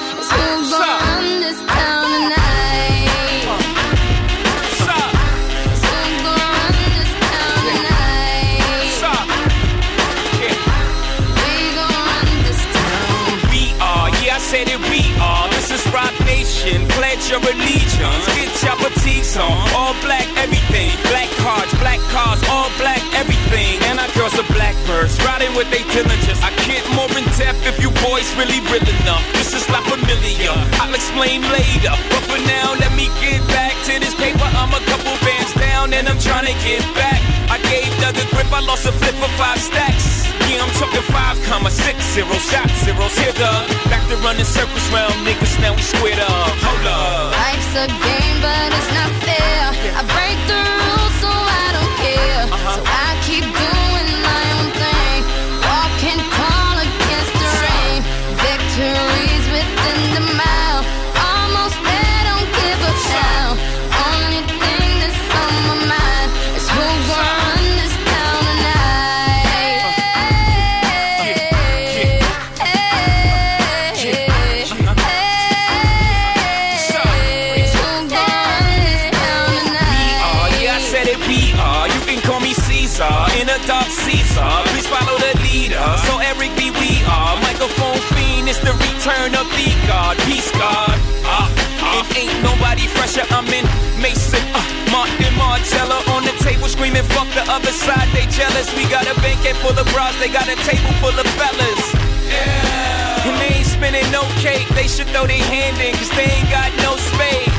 [17.33, 18.25] your allegiance.
[18.37, 19.57] Get your boutiques on.
[19.73, 20.93] All black, everything.
[21.09, 23.81] Black cards, black cars, all black, everything.
[23.89, 26.37] And our girls are blackbirds, riding with they diligence.
[26.45, 29.25] I get more in depth if you boys really real enough.
[29.33, 30.53] This is not familiar.
[30.77, 31.97] I'll explain later.
[32.13, 34.45] But for now, let me get back to this paper.
[34.53, 35.17] I'm a couple
[35.83, 37.19] down and I'm trying to get back.
[37.49, 40.27] I gave Doug a grip, I lost a flip for five stacks.
[40.49, 43.67] Yeah, I'm talking five comma six zero shot zeros here, Doug.
[43.89, 46.55] Back to running circles round niggas, now we squared up.
[46.63, 47.31] Hold up.
[47.31, 49.63] Life's a game, but it's not fair.
[49.99, 50.72] I break the
[89.05, 90.15] it's up the God.
[90.29, 90.95] Peace God.
[91.27, 91.51] Uh,
[91.83, 92.03] uh.
[92.07, 93.27] It ain't nobody fresher.
[93.35, 93.65] I'm in
[93.99, 98.07] Mason, uh, Martin Martella on the table screaming, fuck the other side.
[98.15, 98.71] They jealous.
[98.75, 101.83] We got a banquet full of bras, they got a table full of fellas.
[102.31, 103.27] Yeah.
[103.27, 104.67] And they ain't spinning no cake.
[104.71, 107.51] They should throw their hand in, cause they ain't got no space.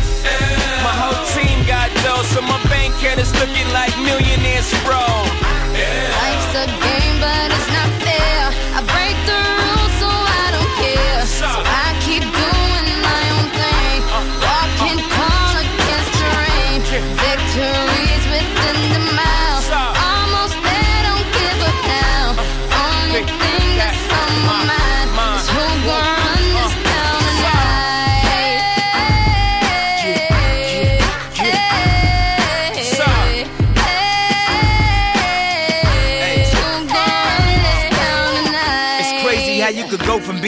[0.80, 5.00] My whole team got dough, so my bank account is looking like millionaires, bro.
[5.76, 7.93] Life's a game, but it's not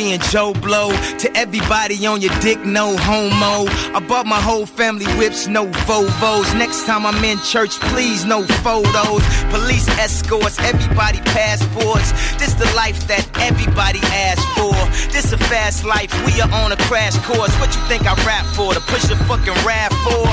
[0.07, 3.67] being Joe Blow to everybody on your dick, no homo.
[3.95, 6.57] I bought my whole family whips, no Vovos.
[6.57, 9.23] Next time I'm in church, please, no photos.
[9.51, 12.13] Police escorts, everybody passports.
[12.39, 14.75] This the life that everybody asks for.
[15.11, 17.53] This a fast life, we are on a crash course.
[17.59, 18.75] What you think I rap for?
[18.75, 20.27] To push a fucking rap for?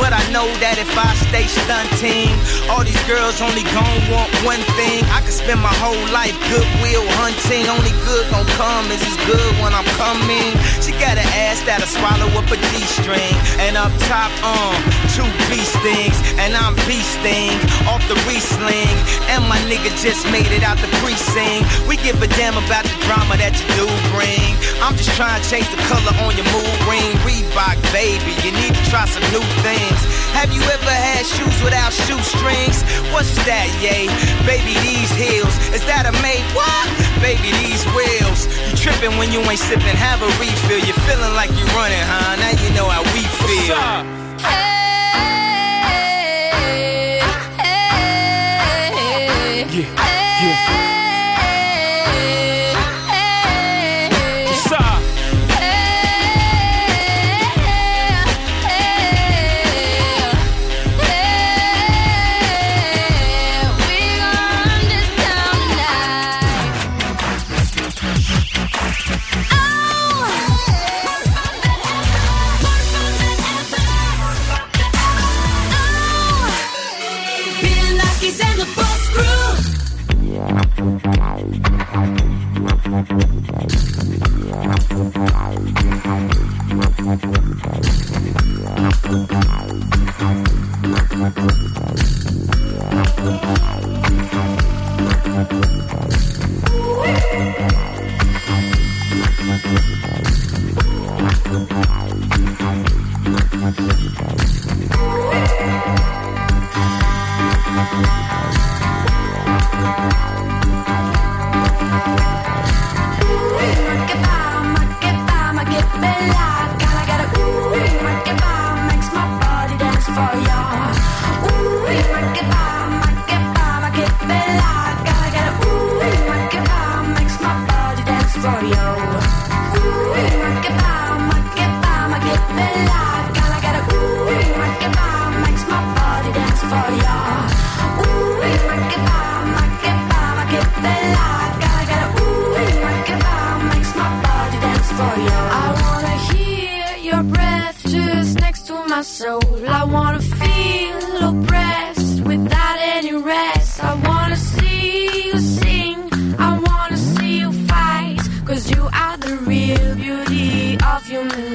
[0.00, 2.32] But I know that if I stay stunting,
[2.72, 5.04] all these girls only gon' want one thing.
[5.12, 7.68] I could spend my whole life goodwill hunting.
[7.68, 10.52] Only good gon' come is good when I'm coming.
[10.80, 13.34] She got an ass that'll swallow up a G string.
[13.60, 14.76] And up top, um,
[15.16, 16.16] two beast things.
[16.40, 17.56] And I'm beast thing
[17.90, 18.96] off the re-sling.
[19.32, 21.66] And my nigga just made it out the precinct.
[21.88, 24.54] We give a damn about the drama that you do bring.
[24.80, 27.12] I'm just trying to change the color on your mood ring.
[27.26, 30.00] Reebok, baby, you need to try some new things.
[30.32, 32.82] Have you ever had shoes without shoestrings?
[33.12, 34.08] What's that, yay?
[34.46, 35.52] Baby, these heels.
[35.74, 36.86] Is that a made what?
[37.20, 38.48] Baby, these wheels.
[38.70, 40.78] You tripping when you ain't sipping, have a refill.
[40.78, 42.36] You're feeling like you're running, huh?
[42.36, 43.76] Now you know how we feel.
[44.42, 44.79] What's
[87.10, 88.89] I'm not going to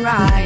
[0.05, 0.44] right.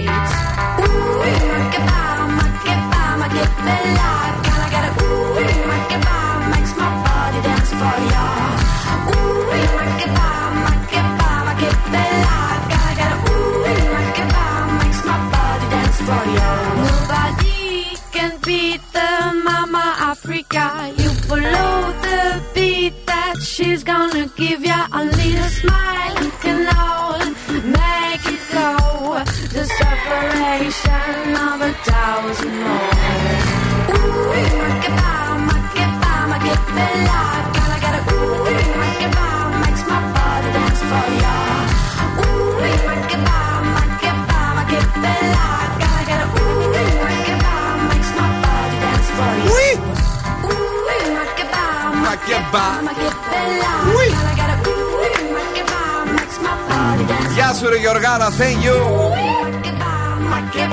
[57.70, 58.76] Dance Γεια σου, ρε Γιωργάρα, thank you.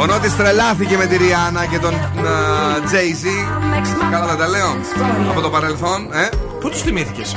[0.01, 3.27] Ο Νότης τρελάθηκε με τη Ριάννα και τον uh, Jay-Z.
[4.11, 4.77] Καλά δεν τα λέω.
[5.31, 6.29] Από το παρελθόν, ε.
[6.61, 7.37] Πού τους θυμήθηκες;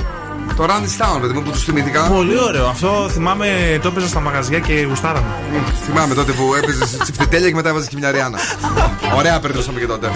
[0.56, 2.02] Το Randy Town, παιδί μου, που τους θυμήθηκα.
[2.02, 2.68] Πολύ ωραίο.
[2.68, 5.28] Αυτό θυμάμαι το έπαιζα στα μαγαζιά και γουστάραμε.
[5.86, 8.38] Θυμάμαι τότε που έπαιζε τσιφτιτέλια και μετά έβαζες και μια Ριάννα.
[9.16, 10.12] Ωραία περνούσαμε και τότε.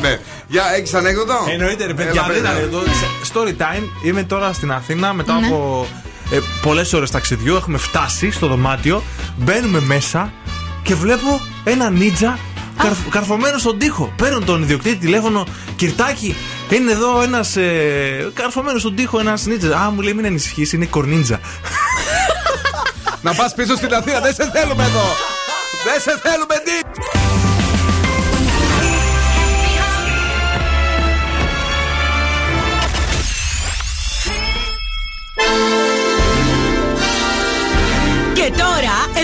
[0.00, 0.18] Ναι.
[0.46, 2.10] Για έχεις ανέκδοτο; Εννοείται, ρε παιδιά.
[2.10, 2.50] Έλα, δεν παιδιά.
[2.50, 2.80] ήταν εδώ.
[3.32, 3.82] Story time.
[4.04, 5.46] Είμαι τώρα στην Αθήνα μετά Ναι.
[5.46, 5.86] από
[6.30, 7.54] ε, πολλές ώρες ταξιδιού.
[7.56, 9.02] Έχουμε φτάσει στο δωμάτιο.
[9.36, 10.32] Μπαίνουμε μέσα
[10.82, 12.38] και βλέπω ένα νίτζα
[12.82, 14.12] καρφ- καρφωμένο στον τοίχο.
[14.16, 15.46] Παίρνω τον ιδιοκτήτη τηλέφωνο.
[15.76, 16.36] Κυρτάκι,
[16.70, 17.56] είναι εδώ ένας.
[17.56, 19.78] Ε, καρφωμένος στον τοίχο ένας νίτζα.
[19.78, 21.40] Α, μου λέει μην ανησυχείς, είναι κορνίτζα.
[23.22, 25.04] Να πας πίσω στην Αθήνα, δεν σε θέλουμε εδώ.
[25.84, 26.76] Δεν σε θέλουμε, τι.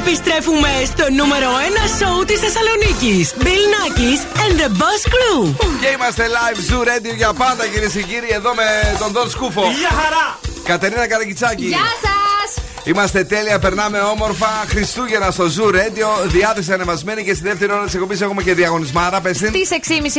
[0.07, 3.35] Επιστρέφουμε στο νούμερο 1 σοου της Θεσσαλονίκης.
[3.45, 5.41] Bill Nackis and the Boss Crew.
[5.81, 9.63] Και είμαστε live Zoo Radio για πάντα κυρίες και κύριοι εδώ με τον Δον Σκούφο.
[9.63, 10.27] Γεια χαρά!
[10.65, 11.65] Κατερίνα Καραγκιτσάκη.
[11.65, 12.65] Γεια σας!
[12.85, 14.47] Είμαστε τέλεια, περνάμε όμορφα.
[14.67, 16.09] Χριστούγεννα στο Zoo Radio.
[16.27, 19.21] Διάθεση ανεβασμένη και στη δεύτερη ώρα της εκπομπής έχουμε και διαγωνισμάρα.
[19.21, 19.49] Πες την.
[19.49, 19.67] Στι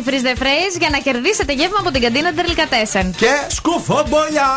[0.03, 3.13] 6.30 freeze the phrase για να κερδίσετε γεύμα από την καντίνα Τερλικατέσεν.
[3.17, 4.49] Και Σκουφομπολιά!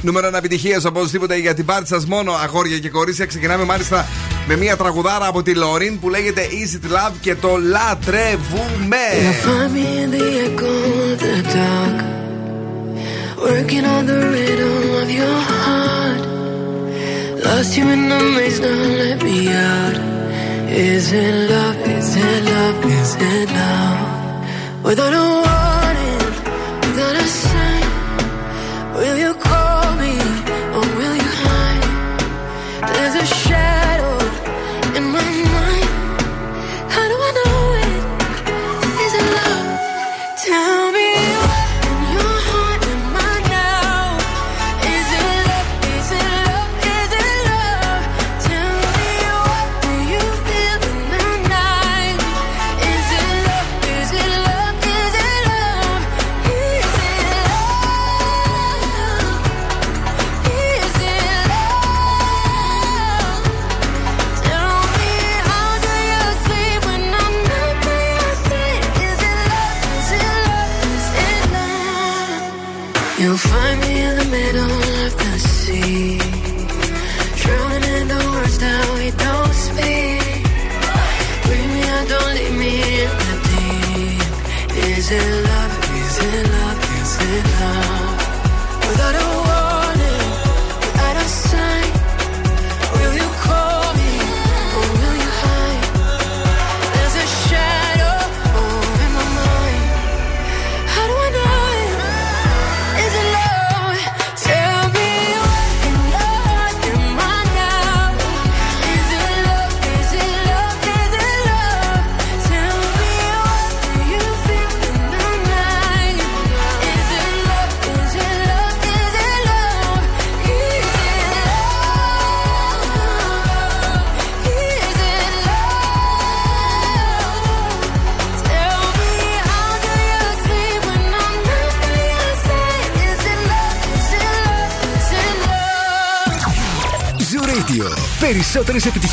[0.00, 3.26] νούμερο ένα επιτυχία οπωσδήποτε για την πάρτι σας μόνο αγόρια και κορίτσια.
[3.26, 4.06] Ξεκινάμε μάλιστα
[4.46, 8.96] με μια τραγουδάρα από τη Λωρίν που λέγεται Easy to Love και το λατρεύουμε.
[13.48, 16.22] Working on the rhythm of your heart.
[17.44, 19.38] Lost you in the maze, now let me
[19.72, 19.96] out.
[20.90, 21.78] Is it love?
[21.96, 22.78] Is it love?
[23.00, 24.00] Is it love?
[24.86, 26.22] Without a warning,
[26.84, 27.88] without a sign,
[28.96, 29.61] will you call?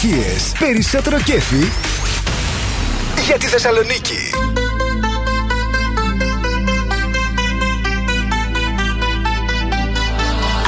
[0.02, 1.72] επιτυχίες, περισσότερο κέφι
[3.26, 4.20] για τη Θεσσαλονίκη.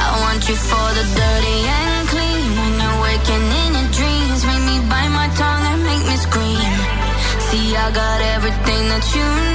[0.04, 4.64] I want you for the dirty and clean When you're waking in your dreams Make
[4.70, 6.74] me bite my tongue and make me scream
[7.46, 9.51] See I got everything that you need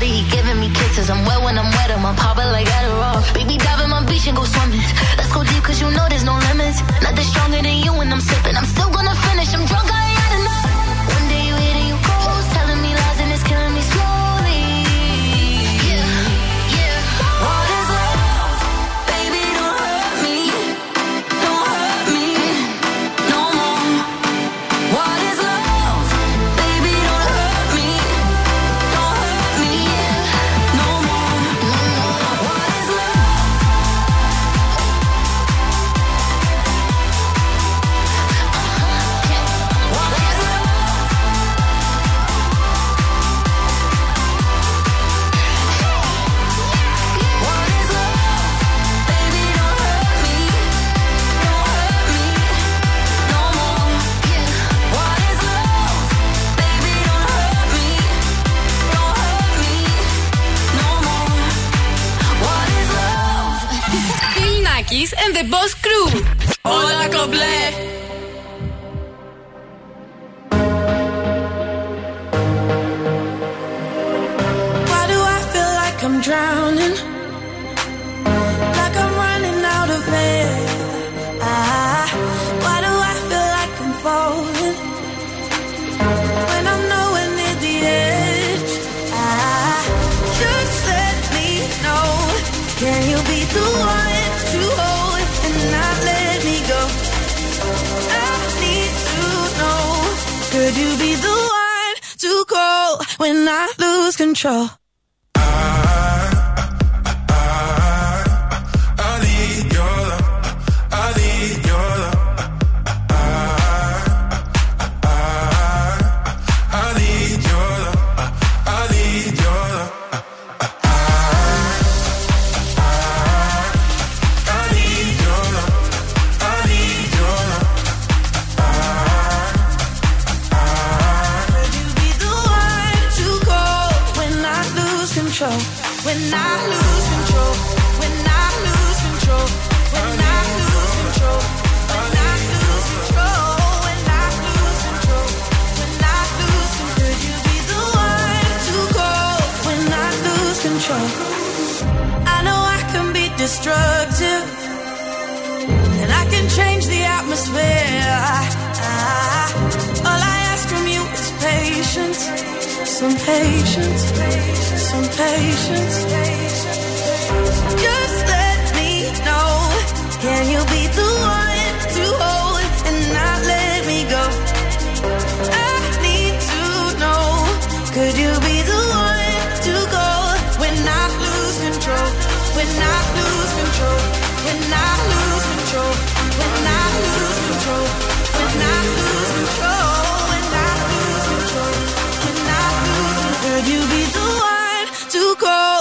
[0.00, 1.10] body, he giving me kisses.
[1.10, 3.20] I'm wet when I'm wet, I'm popping like Adderall.
[3.34, 4.80] Baby, dive in my beach and go swimming.
[5.16, 6.80] Let's go deep, cause you know there's no limits.
[7.02, 7.99] Nothing stronger than you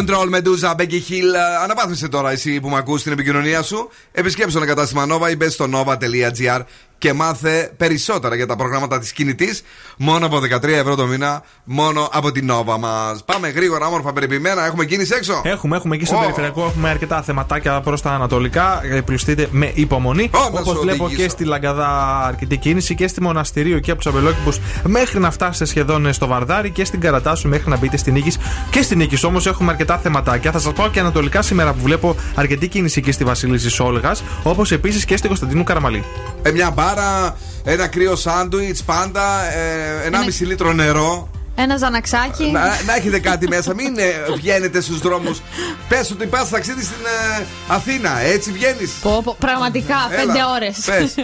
[0.00, 1.34] Control με ντούζα Becky Hill.
[1.34, 3.90] Ε, Αναπάθησε τώρα εσύ που με ακούς στην επικοινωνία σου.
[4.12, 6.60] Επισκέψου ένα κατάστημα Nova ή μπες στο nova.gr
[7.00, 9.62] και μάθε περισσότερα για τα προγράμματα της κινητής.
[9.96, 13.24] Μόνο από 13 ευρώ το μήνα, μόνο από την Nova μας.
[13.24, 14.66] Πάμε γρήγορα, όμορφα, περιποιημένα.
[14.66, 16.20] Έχουμε κίνηση έξω; Έχουμε, έχουμε εκεί στο Ω.
[16.20, 18.80] περιφερειακό έχουμε αρκετά θεματάκια προς τα ανατολικά.
[18.84, 20.30] Ε, Πλουστείτε με υπομονή.
[20.34, 21.26] Ω, να Όπως σου βλέπω οδηγήσω.
[21.26, 25.64] και στη Λαγκαδά αρκετή κίνηση και στη Μοναστηρίου και από τους Αμπελόκηπους μέχρι να φτάσετε
[25.64, 28.38] σχεδόν στο Βαρδάρι και στην Καρατάσου μέχρι να μπείτε στην Νίκης.
[28.70, 30.50] Και στην Νίκης όμως έχουμε αρκετά θεματάκια.
[30.52, 34.22] Θα σας πω και ανατολικά σήμερα που βλέπω αρκετή κίνηση και στη Βασίλισσα Όλγας.
[34.42, 36.04] Όπως επίσης και στη Κωνσταντίνου Καραμαλή.
[36.42, 41.30] Ε, μια μπάρα, ένα κρύο σάντουιτς, πάντα, ε, ένα μισή λίτρο νερό.
[41.54, 42.44] Ένα ζαναξάκι.
[42.50, 45.40] Να, να έχετε κάτι μέσα, μην ε, βγαίνετε στους δρόμους.
[45.88, 47.04] Πες ότι πας ταξίδι στην
[47.40, 48.90] ε, Αθήνα, έτσι βγαίνεις.
[49.02, 50.78] Πω, πω, πραγματικά, Έλα, πέντε ώρες.
[50.86, 51.14] πες.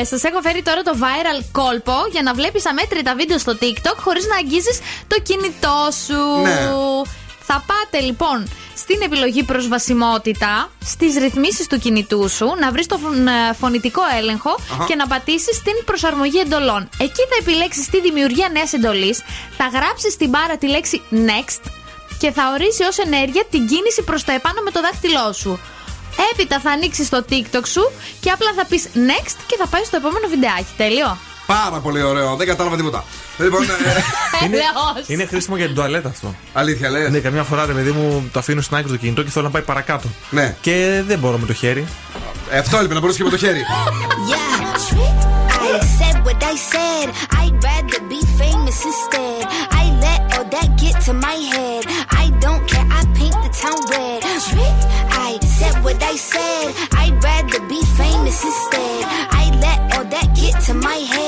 [0.00, 3.96] ε, Σας έχω φέρει τώρα το viral κόλπο για να βλέπεις αμέτρητα βίντεο στο TikTok
[3.96, 6.42] χωρίς να αγγίζεις το κινητό σου.
[6.42, 6.70] Ναι.
[7.50, 13.26] Θα πάτε λοιπόν στην επιλογή προσβασιμότητα, στις ρυθμίσεις του κινητού σου, να βρεις το φων-
[13.26, 14.84] ε, φωνητικό έλεγχο Αχα.
[14.84, 16.88] και να πατήσεις στην προσαρμογή εντολών.
[16.98, 19.22] Εκεί θα επιλέξεις τη δημιουργία νέας εντολής,
[19.56, 21.62] θα γράψεις στην μπάρα τη λέξη next
[22.18, 25.60] και θα ορίσει ως ενέργεια την κίνηση προς τα επάνω με το δάχτυλό σου.
[26.32, 27.90] Έπειτα θα ανοίξεις το TikTok σου
[28.20, 30.72] και απλά θα πεις next και θα πάει στο επόμενο βιντεάκι.
[30.76, 31.18] Τέλειο.
[31.56, 33.04] Πάρα πολύ ωραίο, δεν κατάλαβα τίποτα.
[33.38, 33.66] Λοιπόν, ε,
[34.44, 35.08] είναι, Έλεος.
[35.08, 36.34] είναι χρήσιμο για την τουαλέτα αυτό.
[36.52, 37.10] Αλήθεια λες.
[37.10, 39.50] Ναι, καμιά φορά ρε παιδί μου το αφήνω στην άκρη το κινητό και θέλω να
[39.50, 40.08] πάει παρακάτω.
[40.30, 40.56] Ναι.
[40.60, 41.86] Και δεν μπορώ με το χέρι.
[42.58, 43.62] αυτό έλειπε να μπορούσε και με το χέρι.
[44.32, 44.58] Yeah,
[55.28, 56.68] I said what I said.
[57.00, 59.02] I'd rather be famous instead.
[59.40, 61.27] I let all that get to my head.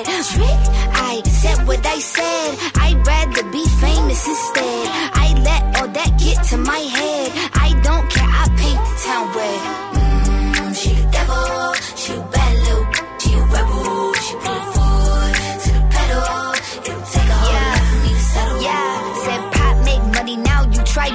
[1.81, 2.51] What I said.
[2.75, 4.85] I'd rather be famous instead.
[5.17, 7.31] I let all that get to my head.
[7.57, 8.29] I don't care.
[8.41, 9.61] I paint the town red.
[9.97, 11.73] Mm, she the devil.
[11.97, 12.85] She a bad little.
[13.17, 14.13] She a rebel.
[14.13, 16.53] She put her foot to the pedal.
[16.85, 18.61] It'll take a whole lot to settle.
[18.61, 18.93] Yeah.
[19.25, 20.61] Said pop make money now.
[20.69, 21.09] You try.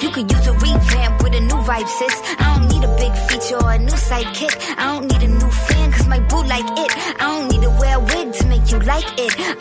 [0.00, 2.16] You could use a revamp with a new vibe, sis.
[2.40, 4.54] I don't need a big feature or a new sidekick.
[4.80, 5.15] I don't need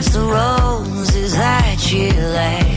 [0.00, 2.69] The roses that you laid.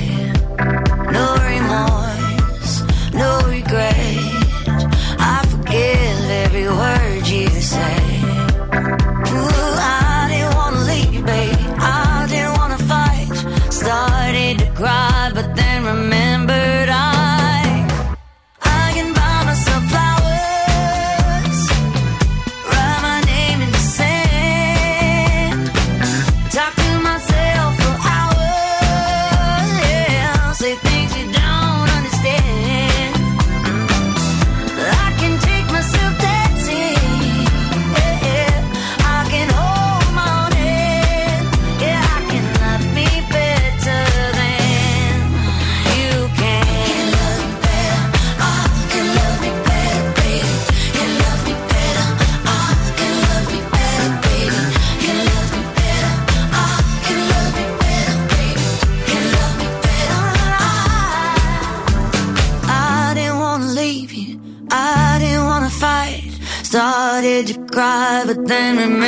[68.45, 69.02] then remember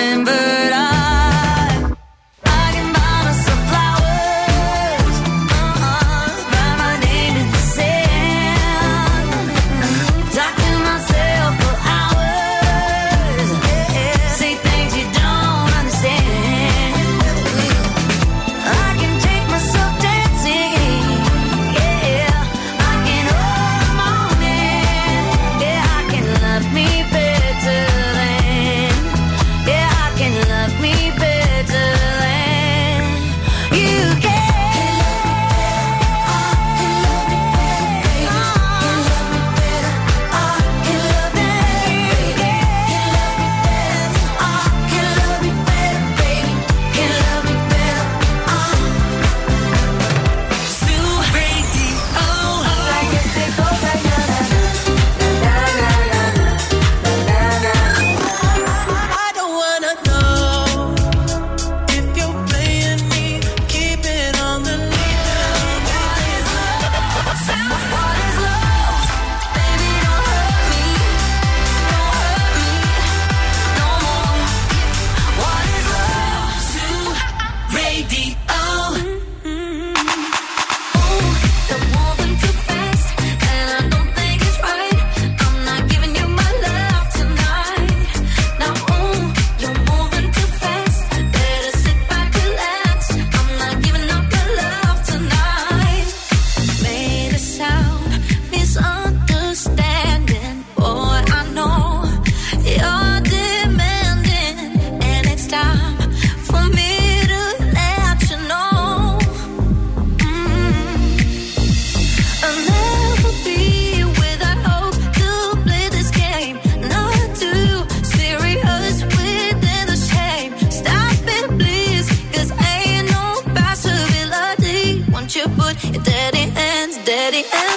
[127.25, 127.74] steady and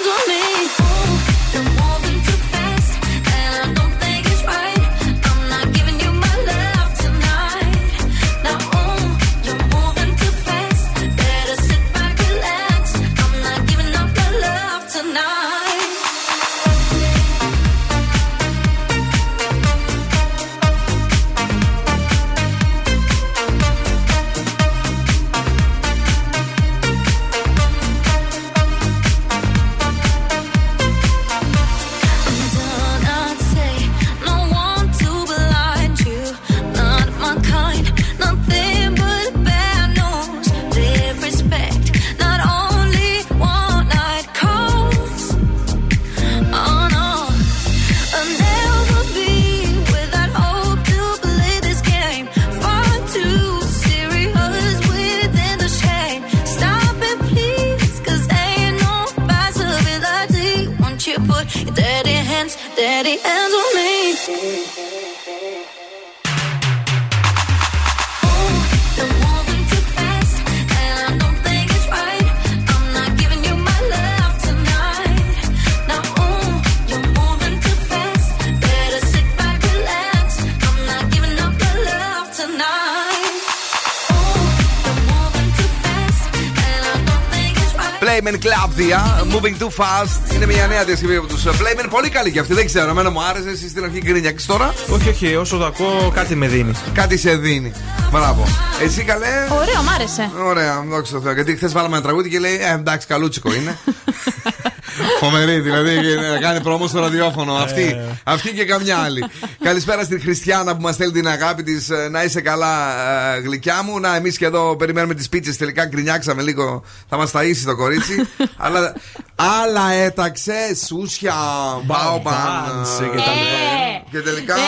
[88.79, 90.33] Playmen Club Dia, Moving Too Fast.
[90.33, 91.85] Είναι μια νέα διασκευή από τους Playmen.
[91.89, 92.89] Πολύ καλή και αυτή, δεν ξέρω.
[92.89, 93.49] Εμένα μου άρεσε.
[93.49, 94.73] Εσύ στην αρχή γκρίνιαξες τώρα.
[94.89, 96.71] Όχι, όχι, όσο το ακούω κάτι με δίνει.
[96.93, 97.71] Κάτι σε δίνει.
[98.11, 98.43] Μπράβο.
[98.81, 99.47] Εσύ καλέ.
[99.49, 100.31] Ωραίο, μ' άρεσε.
[100.45, 101.33] Ωραία, δόξα τω Θεώ.
[101.33, 103.77] Γιατί χθες βάλαμε ένα τραγούδι και λέει ε, εντάξει, καλούτσικο είναι.
[105.19, 105.95] Φοβερή, δηλαδή
[106.31, 107.53] να κάνει πρόμο στο ραδιόφωνο.
[107.53, 109.25] Αυτή, αυτή και καμιά άλλη.
[109.69, 111.89] Καλησπέρα στην Χριστιανά που μας στέλνει την αγάπη της.
[112.11, 112.93] Να είσαι καλά,
[113.35, 113.99] ε, γλυκιά μου.
[113.99, 115.57] Να, εμείς και εδώ περιμένουμε τις πίτσες.
[115.57, 116.83] Τελικά γκρινιάξαμε λίγο.
[117.09, 118.27] Θα μας ταΐσει το κορίτσι.
[118.65, 118.93] Αλλά
[119.35, 121.35] άλλα έταξε, σούσια,
[121.83, 122.85] μπάομπαν.
[122.99, 124.55] και τα Ε, Και τελικά.
[124.55, 124.59] Ε,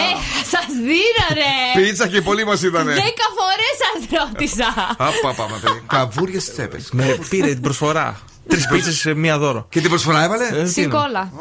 [0.51, 1.81] σας δίνω ρε!
[1.81, 2.93] Πίτσα και πολύ μας ήτανε.
[2.93, 4.95] Δέκα φορές σας ρώτησα.
[4.97, 5.81] Απαπα, παιδί.
[5.87, 6.79] Καβούρια στι τσέπε.
[6.91, 8.19] Με πήρε την προσφορά.
[8.47, 9.65] Τρεις πίτσες σε μία δώρο.
[9.69, 11.31] Και την προσφορά έβαλε; Ε, τι είναι; Σικόλα.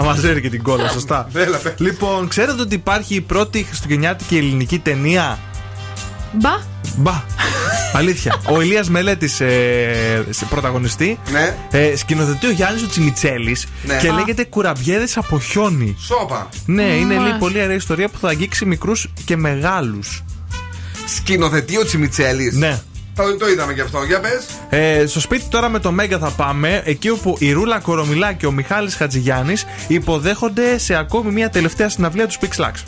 [0.00, 1.28] Θα μαζέρει και την κόλλα, σωστά.
[1.34, 1.72] Έλα, πες.
[1.78, 5.38] λοιπόν, ξέρετε ότι υπάρχει η πρώτη χριστουγεννιάτικη ελληνική ταινία;
[6.32, 6.50] Μπα.
[6.96, 7.22] Μπα.
[7.92, 8.40] Αλήθεια.
[8.50, 11.18] Ο Ηλίας Μελέτης ε, σε πρωταγωνιστή.
[11.30, 11.56] Ναι.
[11.70, 13.96] Ε, σκηνοθετεί ο Γιάννης ο Τσιμιτσέλης Ναι.
[13.96, 14.12] και Α.
[14.14, 15.96] λέγεται Κουραμπιέδες από χιόνι.
[16.00, 16.48] Σόπα.
[16.66, 17.22] Ναι, είναι Μμμ.
[17.22, 20.22] λέει, πολύ ωραία ιστορία που θα αγγίξει μικρούς και μεγάλους.
[21.16, 22.52] Σκηνοθετεί ο Τσιμιτσέλη.
[22.54, 22.80] Ναι.
[23.22, 24.02] Το, το είδαμε και αυτό.
[24.04, 24.44] Για πες.
[24.68, 28.46] Ε, στο σπίτι τώρα με το Μέγκα θα πάμε, εκεί όπου η Ρούλα Κορομιλά και
[28.46, 32.82] ο Μιχάλης Χατζηγιάννης υποδέχονται σε ακόμη μια τελευταία συναυλία τους Speak Slacks.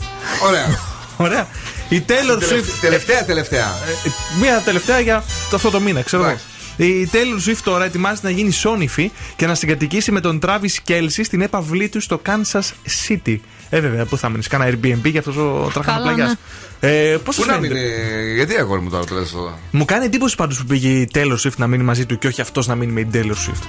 [0.47, 0.65] Ωραία.
[1.27, 1.47] Ωραία.
[1.89, 2.71] Η Taylor Τελευ- Swift.
[2.81, 3.65] Τελευταία, τελευταία.
[4.05, 4.09] Ε,
[4.41, 6.37] Μία τελευταία για το- αυτό το μήνα, ξέρω εγώ.
[6.77, 11.21] Η Taylor Swift τώρα ετοιμάζεται να γίνει σόνιφη και να συγκατοικήσει με τον Travis Kelsey
[11.23, 12.61] στην έπαυλή του στο Kansas
[13.07, 13.37] City.
[13.69, 16.37] Ε, βέβαια, πού θα μείνεις, κάνα Airbnb για αυτός ο τραχανό Καλά, πλαγιά.
[16.79, 17.79] Ε, Πώς Πού να μείνει.
[18.35, 19.57] Γιατί αγόρι μου τώρα το λες αυτό.
[19.71, 22.41] Μου κάνει εντύπωση πάντως που πήγε η Taylor Swift να μείνει μαζί του και όχι
[22.41, 23.67] αυτός να μείνει με την Taylor Swift.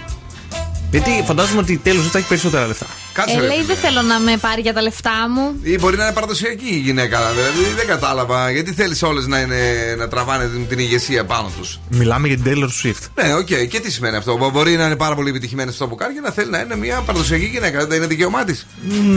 [0.94, 2.86] Γιατί φαντάζομαι ότι η Taylor Swift θα έχει περισσότερα λεφτά.
[3.12, 3.46] Κάτσε Ε, ρε.
[3.46, 5.54] λέει δεν θέλω να με πάρει για τα λεφτά μου.
[5.62, 7.18] Ή μπορεί να είναι παραδοσιακή η γυναίκα.
[7.32, 8.50] Δηλαδή δεν κατάλαβα.
[8.50, 9.56] Γιατί θέλεις όλες να, είναι,
[9.98, 13.24] να τραβάνε την, την ηγεσία πάνω τους; Μιλάμε για την Taylor Swift.
[13.24, 13.46] Ναι, οκ.
[13.46, 16.14] Και τι σημαίνει αυτό; Μπο- Μπορεί να είναι πάρα πολύ επιτυχημένη σε αυτό που κάνει
[16.14, 17.86] και να θέλει να είναι μια παραδοσιακή γυναίκα.
[17.86, 18.66] Δεν είναι δικαίωμά της.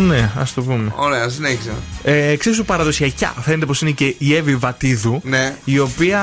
[0.08, 0.92] Ναι, ας το πούμε.
[0.96, 1.72] Ωραία, συνέχισε.
[2.04, 5.22] Ε, εξίσου παραδοσιακά φαίνεται πως είναι και η Εύη Βατίδου.
[5.24, 5.56] Ναι.
[5.64, 6.20] Η οποία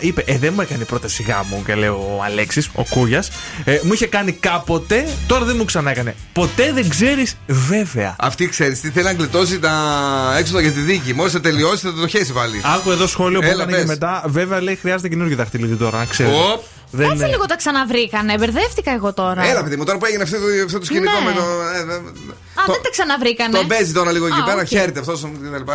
[0.00, 3.28] είπε: Ε, δεν μου έκανε πρόταση γάμου, και λέει ο Αλέξης, ο Κούγιας.
[3.64, 4.75] Ε, μου είχε κάνει κάποτε,
[5.26, 6.14] τώρα δεν μου ξανά έκανε.
[6.32, 8.16] Ποτέ δεν ξέρεις βέβαια.
[8.18, 9.72] Αυτή ξέρεις τι θέλει να γλιτώσει τα
[10.38, 11.14] έξοδα για τη δίκη.
[11.14, 12.60] Μόλις θα τελειώσει θα το χέσει πάλι.
[12.76, 13.86] Άκου εδώ σχόλιο που Έλα, έκανε και πες.
[13.86, 14.22] μετά.
[14.26, 16.32] Βέβαια λέει χρειάζεται καινούργιο δαχτυλίδι τώρα, να ξέρεις.
[16.32, 16.62] Οπ.
[16.90, 18.34] Δεν Κάτσε είναι- λίγο τα ξαναβρήκανε.
[18.38, 19.44] Μπερδεύτηκα εγώ τώρα.
[19.46, 21.24] Έλα, παιδί μου, τώρα που έγινε αυτό το, αυτό το σκηνικό Ναι.
[21.24, 21.40] με το.
[21.74, 21.94] ε, ε,
[22.60, 23.56] Α, δεν τα ξαναβρήκανε.
[23.58, 24.66] Τον παίζει τώρα λίγο εκεί Α, πέρα, οκ.
[24.66, 25.22] χαίρεται αυτός.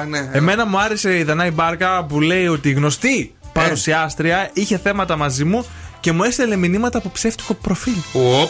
[0.10, 0.30] Ναι.
[0.32, 3.50] Εμένα μου άρεσε η Δανάη Μπάρκα που λέει ότι η γνωστή Ε.
[3.60, 5.66] παρουσιάστρια είχε θέματα μαζί μου
[6.02, 7.96] και μου έστελνε μηνύματα από ψεύτικο προφίλ.
[8.14, 8.50] Οπ.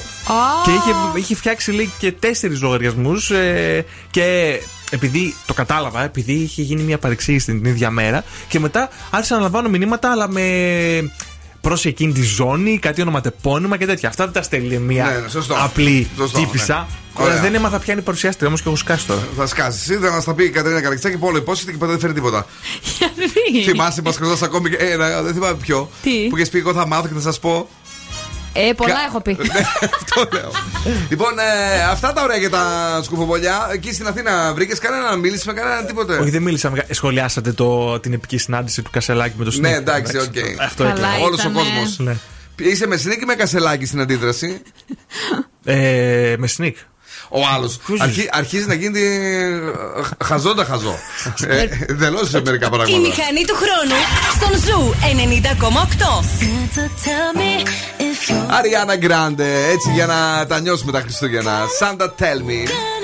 [0.64, 3.32] Και είχε, είχε φτιάξει λέει και τέσσερις λογαριασμούς
[4.12, 4.60] και
[4.92, 9.42] επειδή το κατάλαβα, επειδή είχε γίνει μια παρεξήγηση την ίδια μέρα και μετά άρχισα να
[9.42, 10.42] λαμβάνω μηνύματα αλλά με
[11.62, 14.10] προς εκείνη τη ζώνη, κάτι ονοματεπώνυμα και τέτοια.
[14.10, 15.56] Αυτά δεν τα στέλνει μια Ναι, ναι, σωστό.
[15.58, 16.76] απλή Σωστό, τύπησα.
[16.76, 16.86] ναι.
[17.14, 17.42] Ωραία, Ωραία.
[17.42, 19.22] δεν έμαθα ποια είναι η παρουσιάστρια όμως και έχω σκάσει τώρα.
[19.38, 19.90] Θα σκάσεις.
[19.90, 22.14] Εσύ θα μας τα πει η Κατερίνα Καρεξάκη που όλο υπόσχεται και ποτέ δεν φέρει
[22.14, 22.46] τίποτα.
[23.52, 23.70] Γιατί.
[23.70, 25.90] Θυμάσαι, μας χρωστά ακόμη και ένα, δεν θυμάμαι ποιο.
[26.02, 27.70] Τι; Που είχες πει: Εγώ θα μάθω και θα σας πω.
[28.54, 29.00] Ε, πολλά Κα...
[29.08, 29.38] έχω πει.
[29.52, 29.60] Ναι,
[29.94, 30.52] αυτό λέω.
[31.10, 33.70] λοιπόν, ε, αυτά τα ωραία για τα σκουφοβολιά.
[33.74, 36.74] Εκεί στην Αθήνα βρήκες κανένα, να μίλησες με κανέναν τίποτε; Όχι, δεν μίλησα.
[36.90, 39.72] Σχολιάσατε το, την επική συνάντηση του Κασελάκη με το Snik.
[39.72, 40.24] Ναι, εντάξει, OK.
[40.24, 40.56] Okay.
[40.60, 41.22] Αυτό Καλά ήταν.
[41.22, 42.00] Όλος ο κόσμος.
[42.00, 42.16] Ναι.
[42.56, 44.62] Είσαι με Snik ή με Κασελάκη στην αντίδραση;
[45.64, 46.78] ε, με Snik.
[47.34, 47.80] Ο άλλος.
[48.00, 49.60] Αρχί, αρχίζει να γίνεται ε,
[50.24, 50.98] χαζόντα χαζό.
[51.48, 52.98] Ε, εντελώς σε μερικά πράγματα.
[52.98, 53.96] Η μηχανή του χρόνου
[54.36, 54.94] στον Zoo
[55.60, 55.62] 90,8.
[58.48, 61.66] Ariana Grande, έτσι για να τα νιώσουμε τα Χριστούγεννα.
[61.80, 63.01] Santa Tell Me.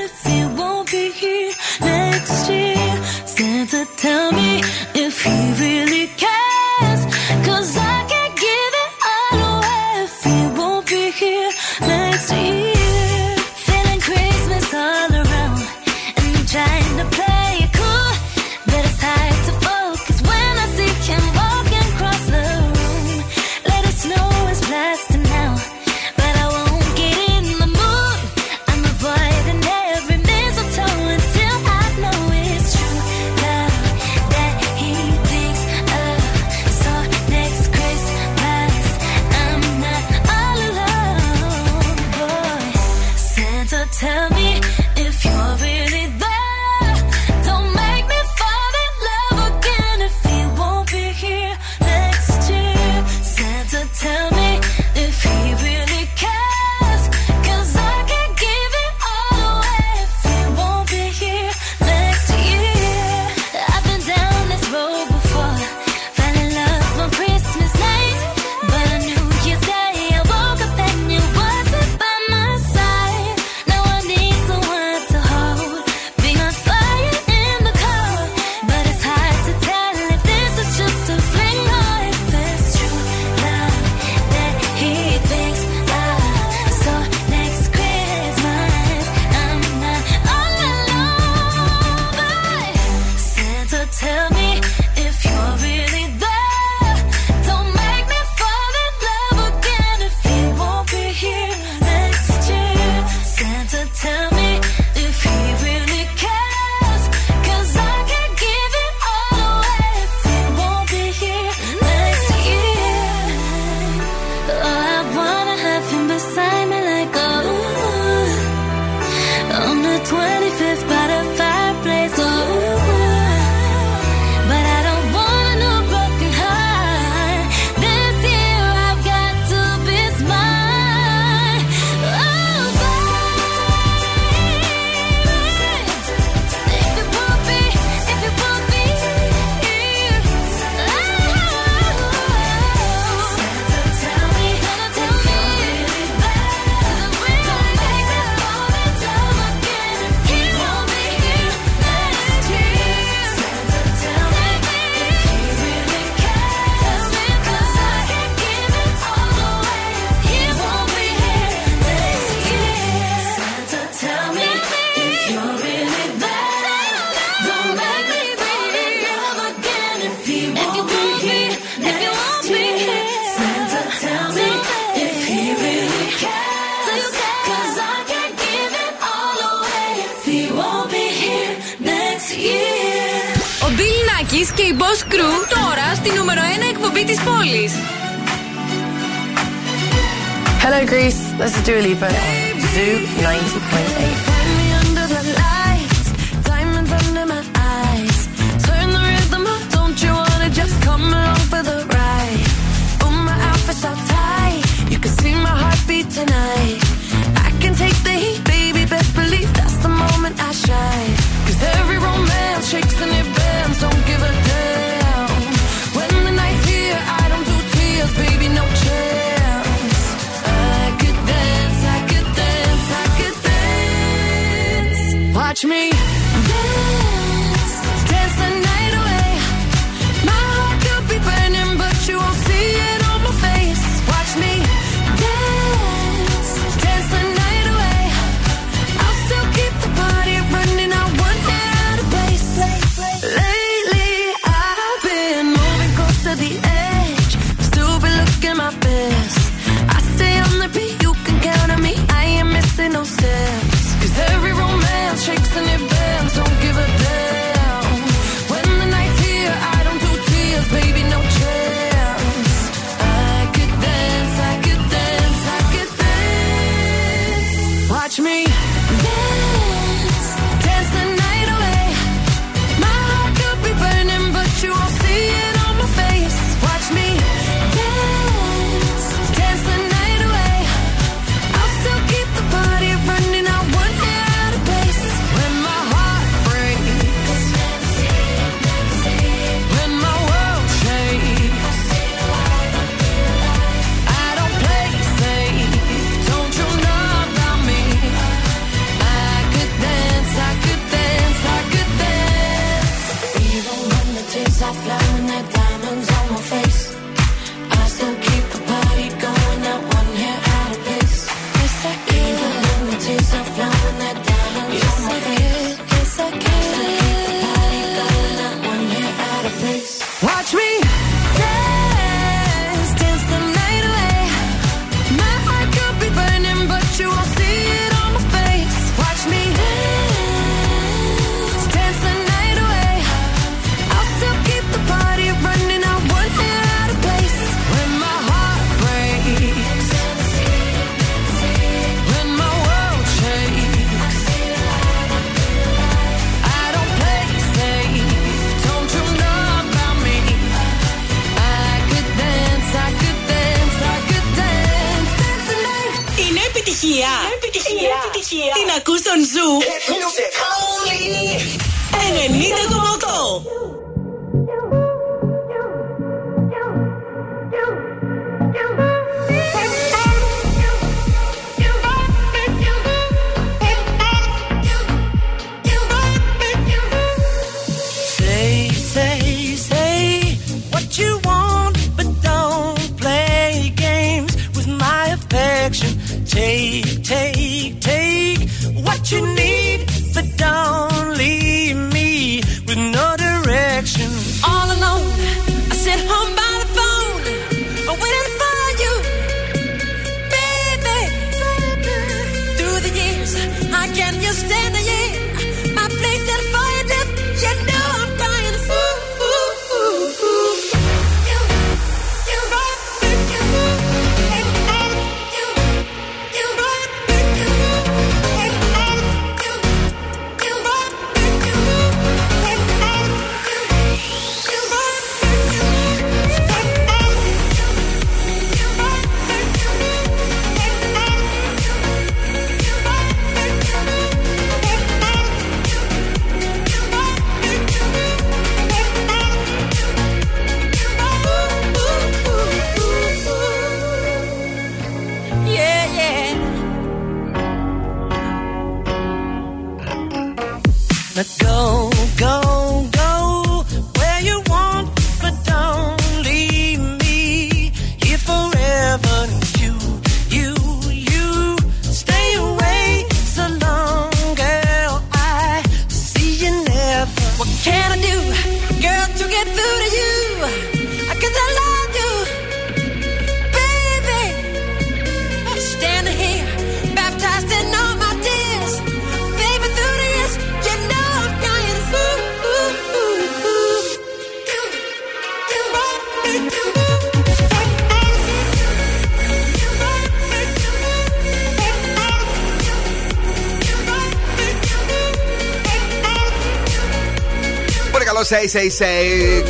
[498.30, 499.04] Say, say, say.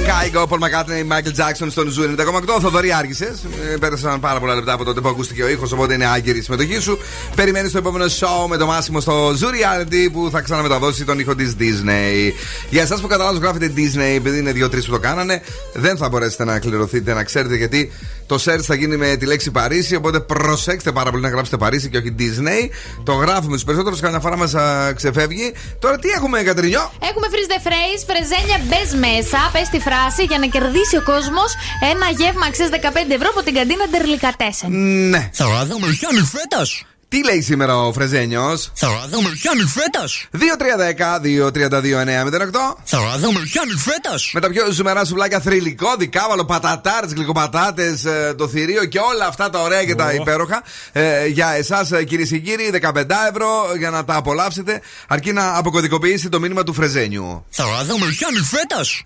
[0.08, 2.60] Kygo, Paul McCartney, Michael Jackson στον Zoo 90,8.
[2.62, 3.46] Θοδωρή, άργησες.
[3.80, 6.80] Πέρασαν πάρα πολλά λεπτά από τότε που ακούστηκε ο ήχος, οπότε είναι άκυρη η συμμετοχή
[6.80, 7.00] σου.
[7.36, 11.36] Περιμένεις το επόμενο show με το Μάσιμο στο Zoo Reality που θα ξαναμεταδώσει τον ήχο
[11.36, 12.34] της Disney.
[12.70, 15.42] Για εσάς που κατά λάθος γράφετε Disney, επειδή είναι δύο-τρεις που το κάνανε,
[15.74, 17.92] δεν θα μπορέσετε να κληρωθείτε, να ξέρετε γιατί
[18.28, 19.96] το search θα γίνει με τη λέξη Παρίσι.
[19.96, 22.70] Οπότε προσέξτε πάρα πολύ να γράψετε Παρίσι και όχι Disney.
[23.04, 24.54] Το γράφουμε στους περισσότερους, καμιά φορά μας
[24.96, 25.54] ξεφεύγει.
[25.80, 30.40] Τώρα τι έχουμε, Κατρινιό; Έχουμε freeze the phrase, φρεζένια μπες μέσα, πες τη φράση για
[30.40, 31.54] να κερδίσει ο κόσμος
[31.92, 32.76] ένα γεύμα αξίας 15
[33.18, 34.72] ευρώ από την καντίνα Ντερλικατέσεν.
[35.10, 35.30] Ναι.
[35.34, 36.86] Θα δούμε ποιον είναι φέτος.
[37.10, 40.28] Τι λέει σήμερα ο Φρεζένιος; Θα δούμε ποιον είναι φέτος.
[40.34, 42.78] 2-3-10-2-32-9-08.
[42.84, 44.32] Θα δούμε ποιον είναι φέτος.
[44.34, 48.06] Με τα πιο ζουμερά σουβλάκια θρηλυκό, δικάβαλο, πατατάρε, γλυκοπατάτες,
[48.38, 50.64] το θηρίο και όλα αυτά τα ωραία και τα υπέροχα.
[50.92, 53.48] Ε, για εσάς, κυρίε και κύριοι, 15 ευρώ
[53.78, 57.46] για να τα απολαύσετε, αρκεί να αποκωδικοποιήσετε το μήνυμα του Φρεζένιου.
[57.50, 59.04] Θα δούμε ποιον είναι φέτος.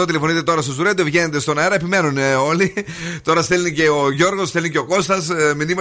[0.00, 0.06] 2-3-10-2-32-9-08.
[0.06, 2.74] Τηλεφωνείτε τώρα στο Ζουρέντο, βγαίνετε στον αέρα, επιμένουν ε, όλοι.
[3.22, 5.28] Τώρα στέλνει και ο Γιώργος, στέλνει και ο Κώστας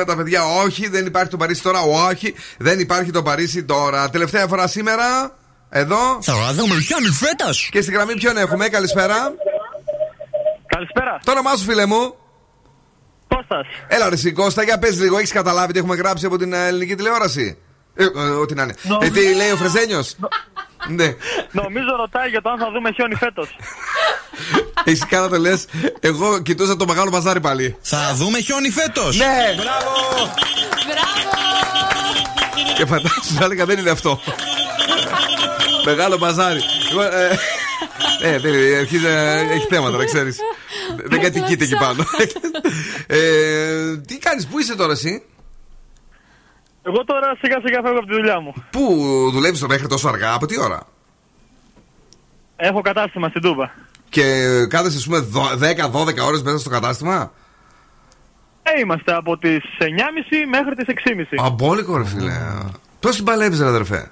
[0.04, 0.46] ε, μηνύματα, παιδιά.
[0.64, 1.82] Όχι, δεν υπάρχει το Παρίσι τώρα.
[1.82, 4.10] Όχι, δεν υπάρχει το Παρίσι τώρα.
[4.10, 5.38] Τελευταία φορά σήμερα.
[5.70, 6.18] Εδώ.
[6.22, 7.70] Θα δούμε ποιον είναι φέτος.
[7.72, 9.16] Και στη γραμμή ποιον έχουμε, καλησπέρα.
[10.66, 11.20] Καλησπέρα.
[11.24, 12.16] Το όνομά σου, φίλε μου.
[13.28, 13.68] Κώστας.
[13.88, 16.68] Έλα, ρε, εσύ, Κώστα, για πες λίγο, έχεις καταλάβει τι έχουμε γράψει από την ε,
[16.68, 17.58] ελληνική τηλεόραση;
[17.96, 18.74] Ε, ε, ό,τι να είναι.
[19.02, 20.16] Ε, τι λέει ο Φρεζένιος;
[20.88, 21.16] Ναι.
[21.52, 23.56] Νομίζω ρωτάει για το αν θα δούμε χιόνι φέτος.
[24.84, 25.66] Έχει κάνα το λες.
[26.00, 27.78] Εγώ κοιτούσα το μεγάλο μαζάρι πάλι.
[27.82, 29.18] Θα δούμε χιόνι φέτος.
[29.18, 30.34] Ναι, μπράβο!
[32.76, 34.20] Και φαντάσου, θα έλεγα δεν είναι αυτό.
[35.86, 36.62] Μεγάλο μαζάρι.
[36.90, 37.40] Λοιπόν, ε,
[38.22, 39.10] Ε, δεν αρχίζει να
[39.54, 40.38] έχει θέματα, να ξέρεις.
[41.04, 42.06] Δεν κατοικείται εκεί πάνω.
[43.08, 45.24] Ε, Τι κάνεις, πού είσαι τώρα εσύ,
[46.86, 48.54] Εγώ τώρα σιγά σιγά φεύγω από τη δουλειά μου.
[48.72, 48.82] Πού
[49.32, 50.80] δουλεύεις μέχρι τόσο αργά, από τι ώρα;
[52.56, 53.70] Έχω κατάστημα στην Τούμπα.
[54.10, 54.24] Και
[54.70, 55.28] κάθεσαι, ας πούμε,
[56.22, 57.32] 10-12 ώρες μέσα στο κατάστημα;
[58.64, 59.86] Ε, είμαστε από τις 9.30
[60.50, 61.46] μέχρι τις 6.30.
[61.46, 62.32] Αμπόλικο, ρε φίλε.
[63.00, 64.12] Πώς την παλεύεις, ρε αδερφέ;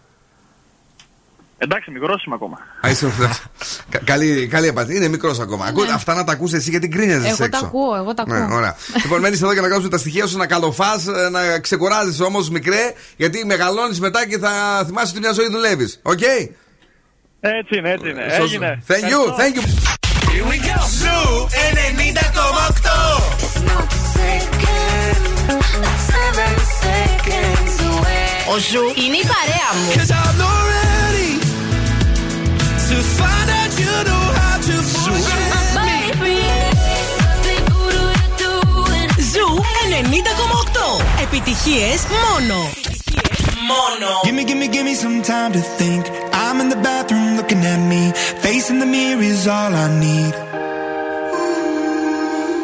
[1.63, 2.57] Εντάξει, μικρός είμαι ακόμα.
[2.85, 3.11] Α, είσαι
[3.89, 4.95] Κα- καλή, καλή απαντή.
[4.95, 5.65] Είναι μικρός ακόμα.
[5.65, 7.65] Ακού- Αυτά να τα ακούσει εσύ γιατί γκρίνιαζες Εγώ τα έξω.
[7.65, 8.47] ακούω, εγώ τα ακούω.
[8.47, 8.75] Ναι, ωραία.
[9.03, 12.93] λοιπόν, μένεις εδώ για να κάνουμε τα στοιχεία σου, να καλοφάς, να ξεκουράζεις όμως μικρέ,
[13.17, 15.99] γιατί μεγαλώνεις μετά και θα θυμάσαι ότι μια ζωή δουλεύεις.
[16.01, 16.21] Οκ;
[17.39, 18.21] Έτσι είναι, έτσι είναι.
[18.29, 18.43] Σωστό.
[18.43, 18.83] Έγινε.
[18.88, 19.63] Thank you, thank you.
[20.31, 20.77] Here we go.
[21.01, 23.21] Zoo 90,8.
[28.53, 30.60] Ο Ζου είναι η παρέα μου.
[41.36, 42.59] Επιτυχίες μόνο.
[43.70, 44.09] Μόνο.
[44.24, 46.02] Give me, give me, give me some time to think.
[46.44, 48.02] I'm in the bathroom looking at me.
[48.44, 50.34] Facing the mirror is all I need.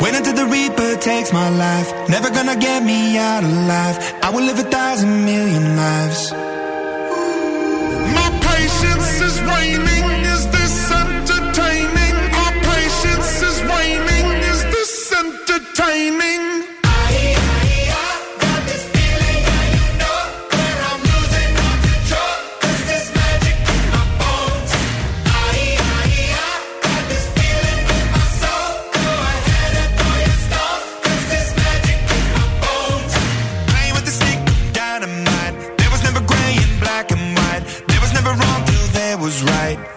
[0.02, 1.88] Wait until the Reaper takes my life.
[2.14, 2.98] Never gonna get me
[3.30, 3.96] out alive.
[4.26, 6.20] I will live a thousand million lives.
[15.57, 16.56] entertaining?
[39.43, 39.96] right.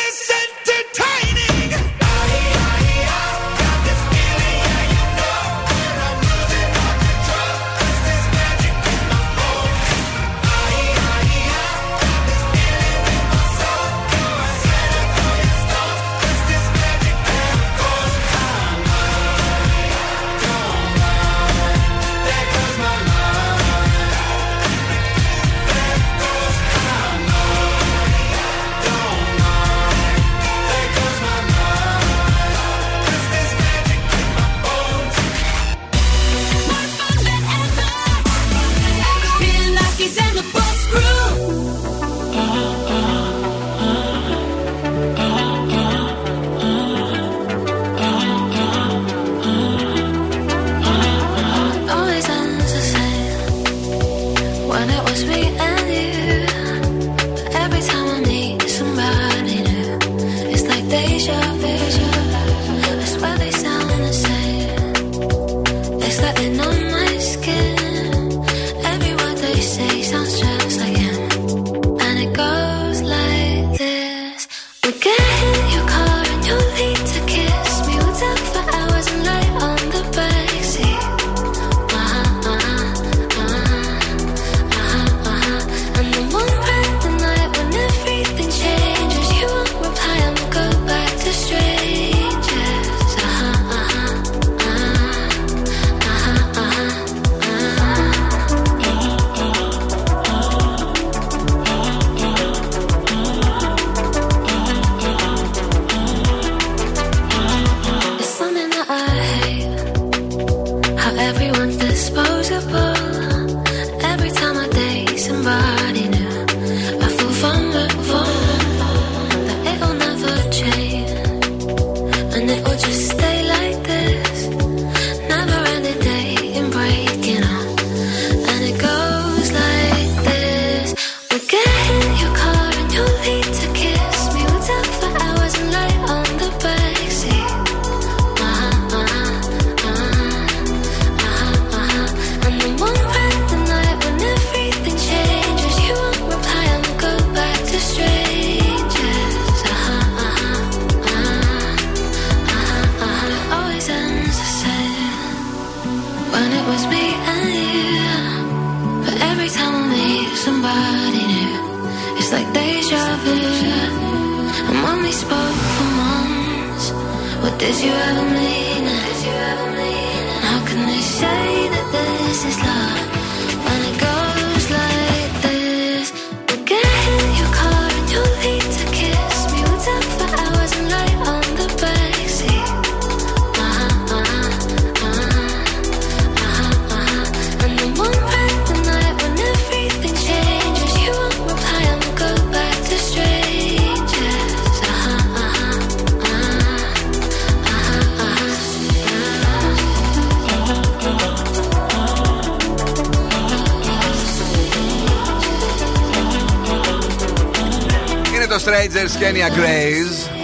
[208.71, 210.40] Είναι το Strangers Kenya Grace.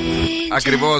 [0.51, 0.95] Ακριβώ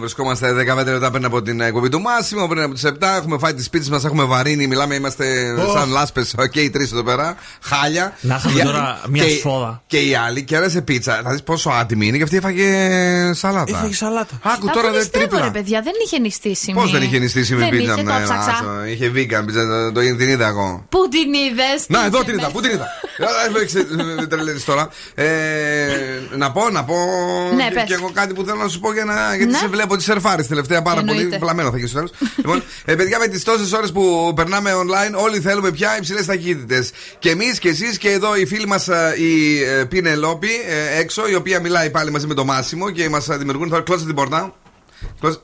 [0.00, 2.90] βρισκόμαστε 15 λεπτά πριν από την εκπομπή του Μάσιμο, πριν από τι 7.
[3.16, 5.72] Έχουμε φάει τι πίτσε μα, έχουμε βαρύνει, μιλάμε, είμαστε Ω.
[5.72, 7.36] σαν λάσπε και οι τρει εδώ πέρα.
[7.62, 8.16] Χάλια.
[8.20, 9.82] Να είχαμε Για- τώρα μια και- σφόδα.
[9.86, 11.20] Και οι άλλοι και άρεσε πίτσα.
[11.24, 12.68] Θα δει πόσο άτιμη είναι και αυτή έφαγε
[13.34, 13.76] σαλάτα.
[13.76, 14.34] Έφαγε σαλάτα.
[14.42, 15.44] Άκου Αφού τώρα δεν νηστεύω, τρίπλα.
[15.44, 16.76] ρε παιδιά, δεν είχε νηστήσιμη.
[16.80, 18.50] Πώ δεν είχε νηστήσει με Δεν πίτσα, είχε, το ναι, ψάξα.
[18.50, 20.84] άσο, Είχε vegan πίτσα, το- το την είδα εγώ.
[20.88, 21.62] Πού την είδε.
[21.88, 22.86] Να, εδώ την είδα, πού την είδα.
[23.46, 23.86] Ε, Με εξε-
[24.20, 24.88] με τρελαίνεις τώρα.
[25.14, 25.26] Ε,
[26.36, 26.94] Να πω, να πω
[27.56, 27.84] Ναι, και- πες.
[27.86, 29.58] και εγώ κάτι που θέλω να σου πω για να, γιατί Ναι.
[29.58, 31.24] σε βλέπω ότι σερφάρεις τελευταία πάρα Εννοείται.
[31.24, 31.38] πολύ.
[31.38, 32.10] Πλαμμένο θα γίνει στο τέλο.
[32.36, 36.90] λοιπόν, ε, παιδιά, με τις τόσες ώρες που περνάμε online, όλοι θέλουμε πια υψηλές ταχύτητες.
[37.18, 38.88] Και εμείς και εσείς και εδώ η φίλη μας
[39.18, 43.26] η ε, Πινελόπη ε, έξω, η οποία μιλάει πάλι μαζί με το Μάσιμο και μας
[43.30, 43.68] δημιουργούν.
[43.68, 44.54] Θα κλώσετε την πόρτα.
[45.20, 45.40] Κλώσ-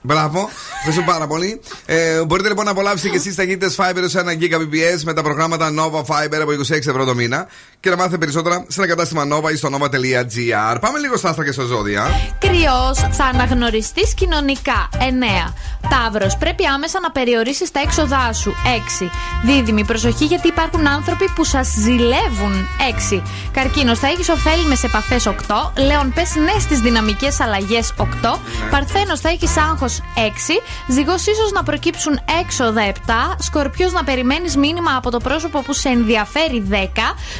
[0.00, 1.60] Μπράβο, ευχαριστώ πάρα πολύ.
[1.86, 5.70] Ε, μπορείτε λοιπόν να απολαύσετε και εσείς ταχύτητε Fiber σε 1 GBps με τα προγράμματα
[5.78, 7.46] Nova Fiber από 26 ευρώ το μήνα
[7.80, 10.76] και να μάθετε περισσότερα σε ένα κατάστημα Nova ή στο nova.gr.
[10.80, 12.06] Πάμε λίγο στα άστρα και στα ζώδια.
[12.38, 14.88] Κρυός, θα αναγνωριστείς κοινωνικά.
[14.92, 15.54] 9.
[15.90, 18.54] Ταύρος, πρέπει άμεσα να περιορίσεις τα έξοδά σου.
[19.00, 19.10] 6.
[19.44, 22.68] Δίδυμη, προσοχή γιατί υπάρχουν άνθρωποι που σας ζηλεύουν.
[23.12, 23.22] 6.
[23.52, 25.26] Καρκίνος, θα έχεις ωφέλιμε επαφές.
[25.26, 25.72] 8.
[25.76, 27.92] Λέων, πες ναι στις δυναμικές αλλαγές.
[27.96, 28.40] 8.
[28.70, 29.97] Παρθένος, θα έχεις άγχος.
[30.14, 30.60] 6.
[30.88, 32.82] Ζυγό, ίσω να προκύψουν έξοδα.
[32.86, 32.94] 7.
[33.38, 36.66] Σκορπιό, να περιμένει μήνυμα από το πρόσωπο που σε ενδιαφέρει.
[36.70, 36.76] 10.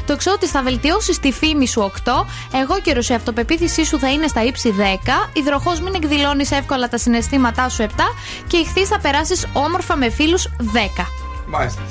[0.06, 2.12] Το ότι θα βελτιώσει τη φήμη σου 8.
[2.62, 4.82] Εγώ καιρο η αυτοπεποίθησή σου θα είναι στα ύψη 10.
[5.32, 7.88] Υδροχό, μην εκδηλώνει εύκολα τα συναισθήματά σου 7.
[8.46, 11.06] Και ηχθεί θα περάσει όμορφα με φίλου 10.
[11.46, 11.82] Μάλιστα.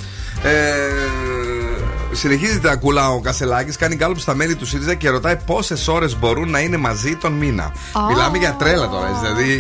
[0.44, 1.57] Ε,
[2.12, 6.18] συνεχίζει τα κούλα ο Κασελάκης, κάνει κάλυψη στα μέλη του ΣΥΡΙΖΑ και ρωτάει πόσες ώρες
[6.20, 7.64] μπορούν να είναι μαζί τον μήνα.
[7.64, 8.06] Α.
[8.10, 9.52] Μιλάμε για τρέλα τώρα, έτσι, δηλαδή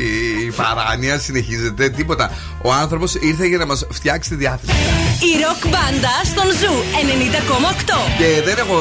[0.47, 2.31] η παράνοια συνεχίζεται, τίποτα.
[2.61, 4.71] Ο άνθρωπος ήρθε για να μας φτιάξει τη διάθεση.
[5.19, 8.17] Η ροκ μπάντα στον Zoo 90,8.
[8.17, 8.77] Και δεν έχω.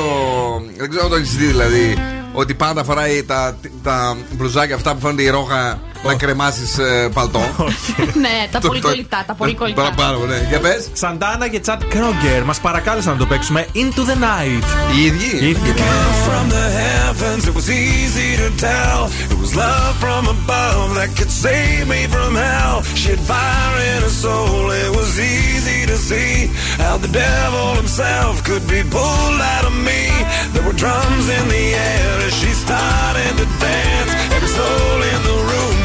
[0.76, 1.96] Δεν ξέρω αν το έχεις δει δηλαδή.
[2.38, 6.76] Ότι πάντα φοράει τα, τα μπλουζάκια αυτά που φαίνονται η ρόγα να κρεμάσεις
[7.12, 7.40] παλτό.
[8.20, 9.82] ναι, τα Το- πολύ το- κολλητά, τα πολύ κολλητά.
[9.82, 10.46] Παραπάνω, ναι.
[10.48, 10.88] Για πες.
[10.92, 14.62] Santana και Chad Kroeger μας παρακάλεσαν να το παίξουμε Into the Night.
[14.96, 15.36] Οι ίδιοι.
[15.44, 15.74] Οι ίδιοι.
[16.28, 19.00] From the heavens, it was easy to tell.
[19.32, 22.76] It was love from above that could save me from hell.
[23.00, 26.46] She had fire in her soul, it was easy see
[26.76, 30.02] how the devil himself could be pulled out of me.
[30.52, 34.12] There were drums in the air as she started to dance.
[34.36, 35.75] Every soul in the room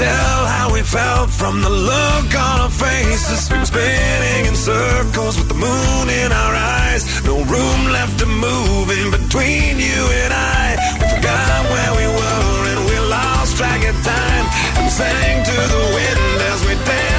[0.00, 3.50] tell how we felt from the look on our faces.
[3.50, 7.02] We were spinning in circles with the moon in our eyes.
[7.24, 10.64] No room left to move in between you and I.
[11.00, 14.46] We forgot where we were and we lost track of time.
[14.78, 17.09] And sang to the wind as we danced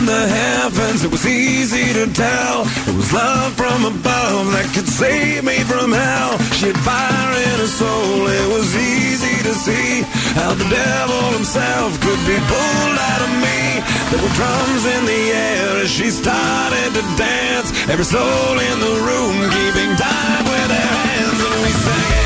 [0.00, 2.64] from the heavens, it was easy to tell.
[2.88, 6.40] It was love from above that could save me from hell.
[6.56, 10.00] She had fire in her soul, it was easy to see
[10.40, 13.60] how the devil himself could be pulled out of me.
[14.08, 17.68] There were drums in the air as she started to dance.
[17.92, 22.19] Every soul in the room keeping time with their hands, and we sang.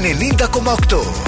[0.00, 1.23] 90,8.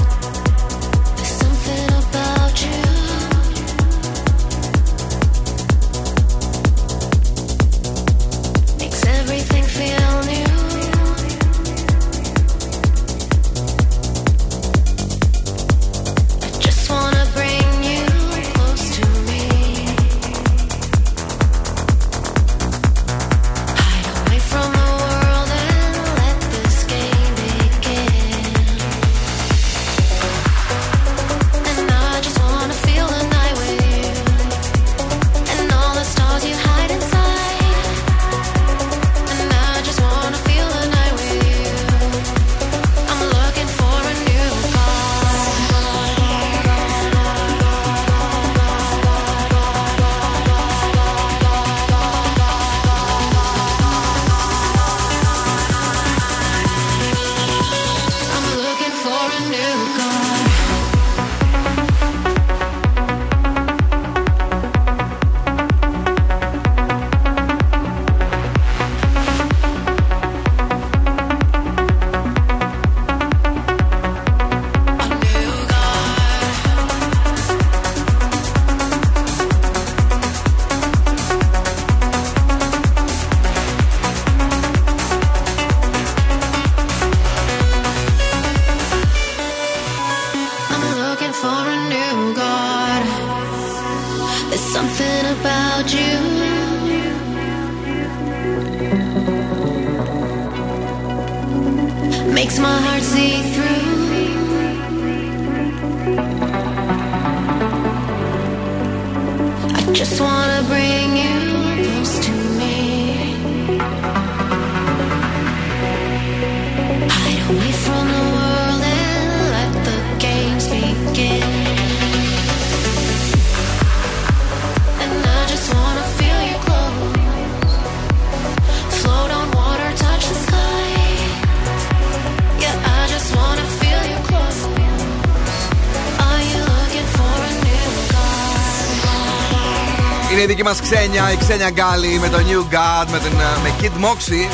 [140.66, 144.46] Μας Ξένια, η Ξένια Γκάλι με το New God, με, την, ε, με Kid Moxie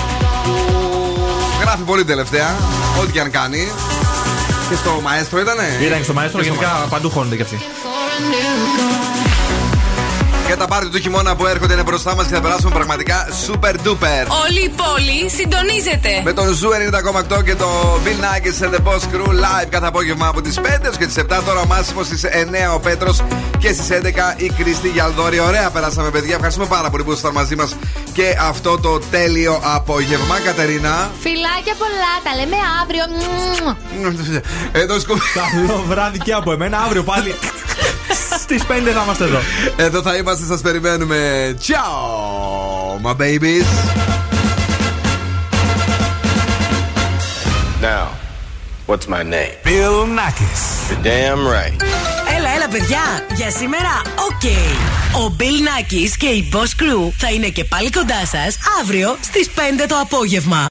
[0.45, 0.55] που
[1.61, 2.57] γράφει πολύ τελευταία,
[3.01, 3.73] ό,τι και αν κάνει.
[4.69, 6.91] Και στο μαέστρο ήτανε; Ήταν και στο μαέστρο, Και στο γενικά μαέστρο.
[6.91, 7.61] παντού χώνεται κι αυτή.
[10.47, 13.75] Και τα πάρτι του χειμώνα που έρχονται είναι μπροστά μας και θα περάσουμε πραγματικά super
[13.87, 14.25] duper.
[14.47, 16.21] Όλη η πόλη συντονίζεται.
[16.25, 16.69] Με τον Zoo
[17.39, 17.67] 90,8 και το
[18.05, 21.17] Bill Nakis and the Boss Crew live κάθε απόγευμα από τις 5 έως και τις
[21.19, 21.43] 7.
[21.47, 23.23] Τώρα ο Μάσιμο στις 9 ο Πέτρος
[23.63, 25.39] και στις 11 η Κρίστη Γιαλδόρη.
[25.39, 26.35] Ωραία, περάσαμε, παιδιά.
[26.35, 27.77] Ευχαριστούμε πάρα πολύ που ήσασταν μαζί μας
[28.13, 30.39] και αυτό το τέλειο απόγευμα.
[30.45, 31.11] Κατερίνα.
[31.21, 33.05] Φιλάκια πολλά, τα λέμε αύριο.
[33.09, 34.21] Μμμ.
[34.73, 35.19] Εδώ σκοπ...
[35.35, 36.79] Καλό βράδυ και από εμένα.
[36.79, 37.35] Αύριο πάλι
[38.39, 39.39] στις 5 θα είμαστε εδώ.
[39.77, 41.19] Εδώ θα είμαστε, σας περιμένουμε.
[41.69, 43.67] Ciao, my babies.
[47.81, 48.07] Now,
[48.87, 49.55] what's my name?
[49.65, 50.63] Bill Nakis.
[50.89, 51.92] You're damn right.
[52.75, 53.27] Έλα, έλα, παιδιά.
[53.37, 54.45] Για σήμερα, οκ.
[55.23, 59.51] Ο Bill Nakis και η Boss Crew θα είναι και πάλι κοντά σας αύριο στις
[59.55, 60.59] 5 το απόγευμα.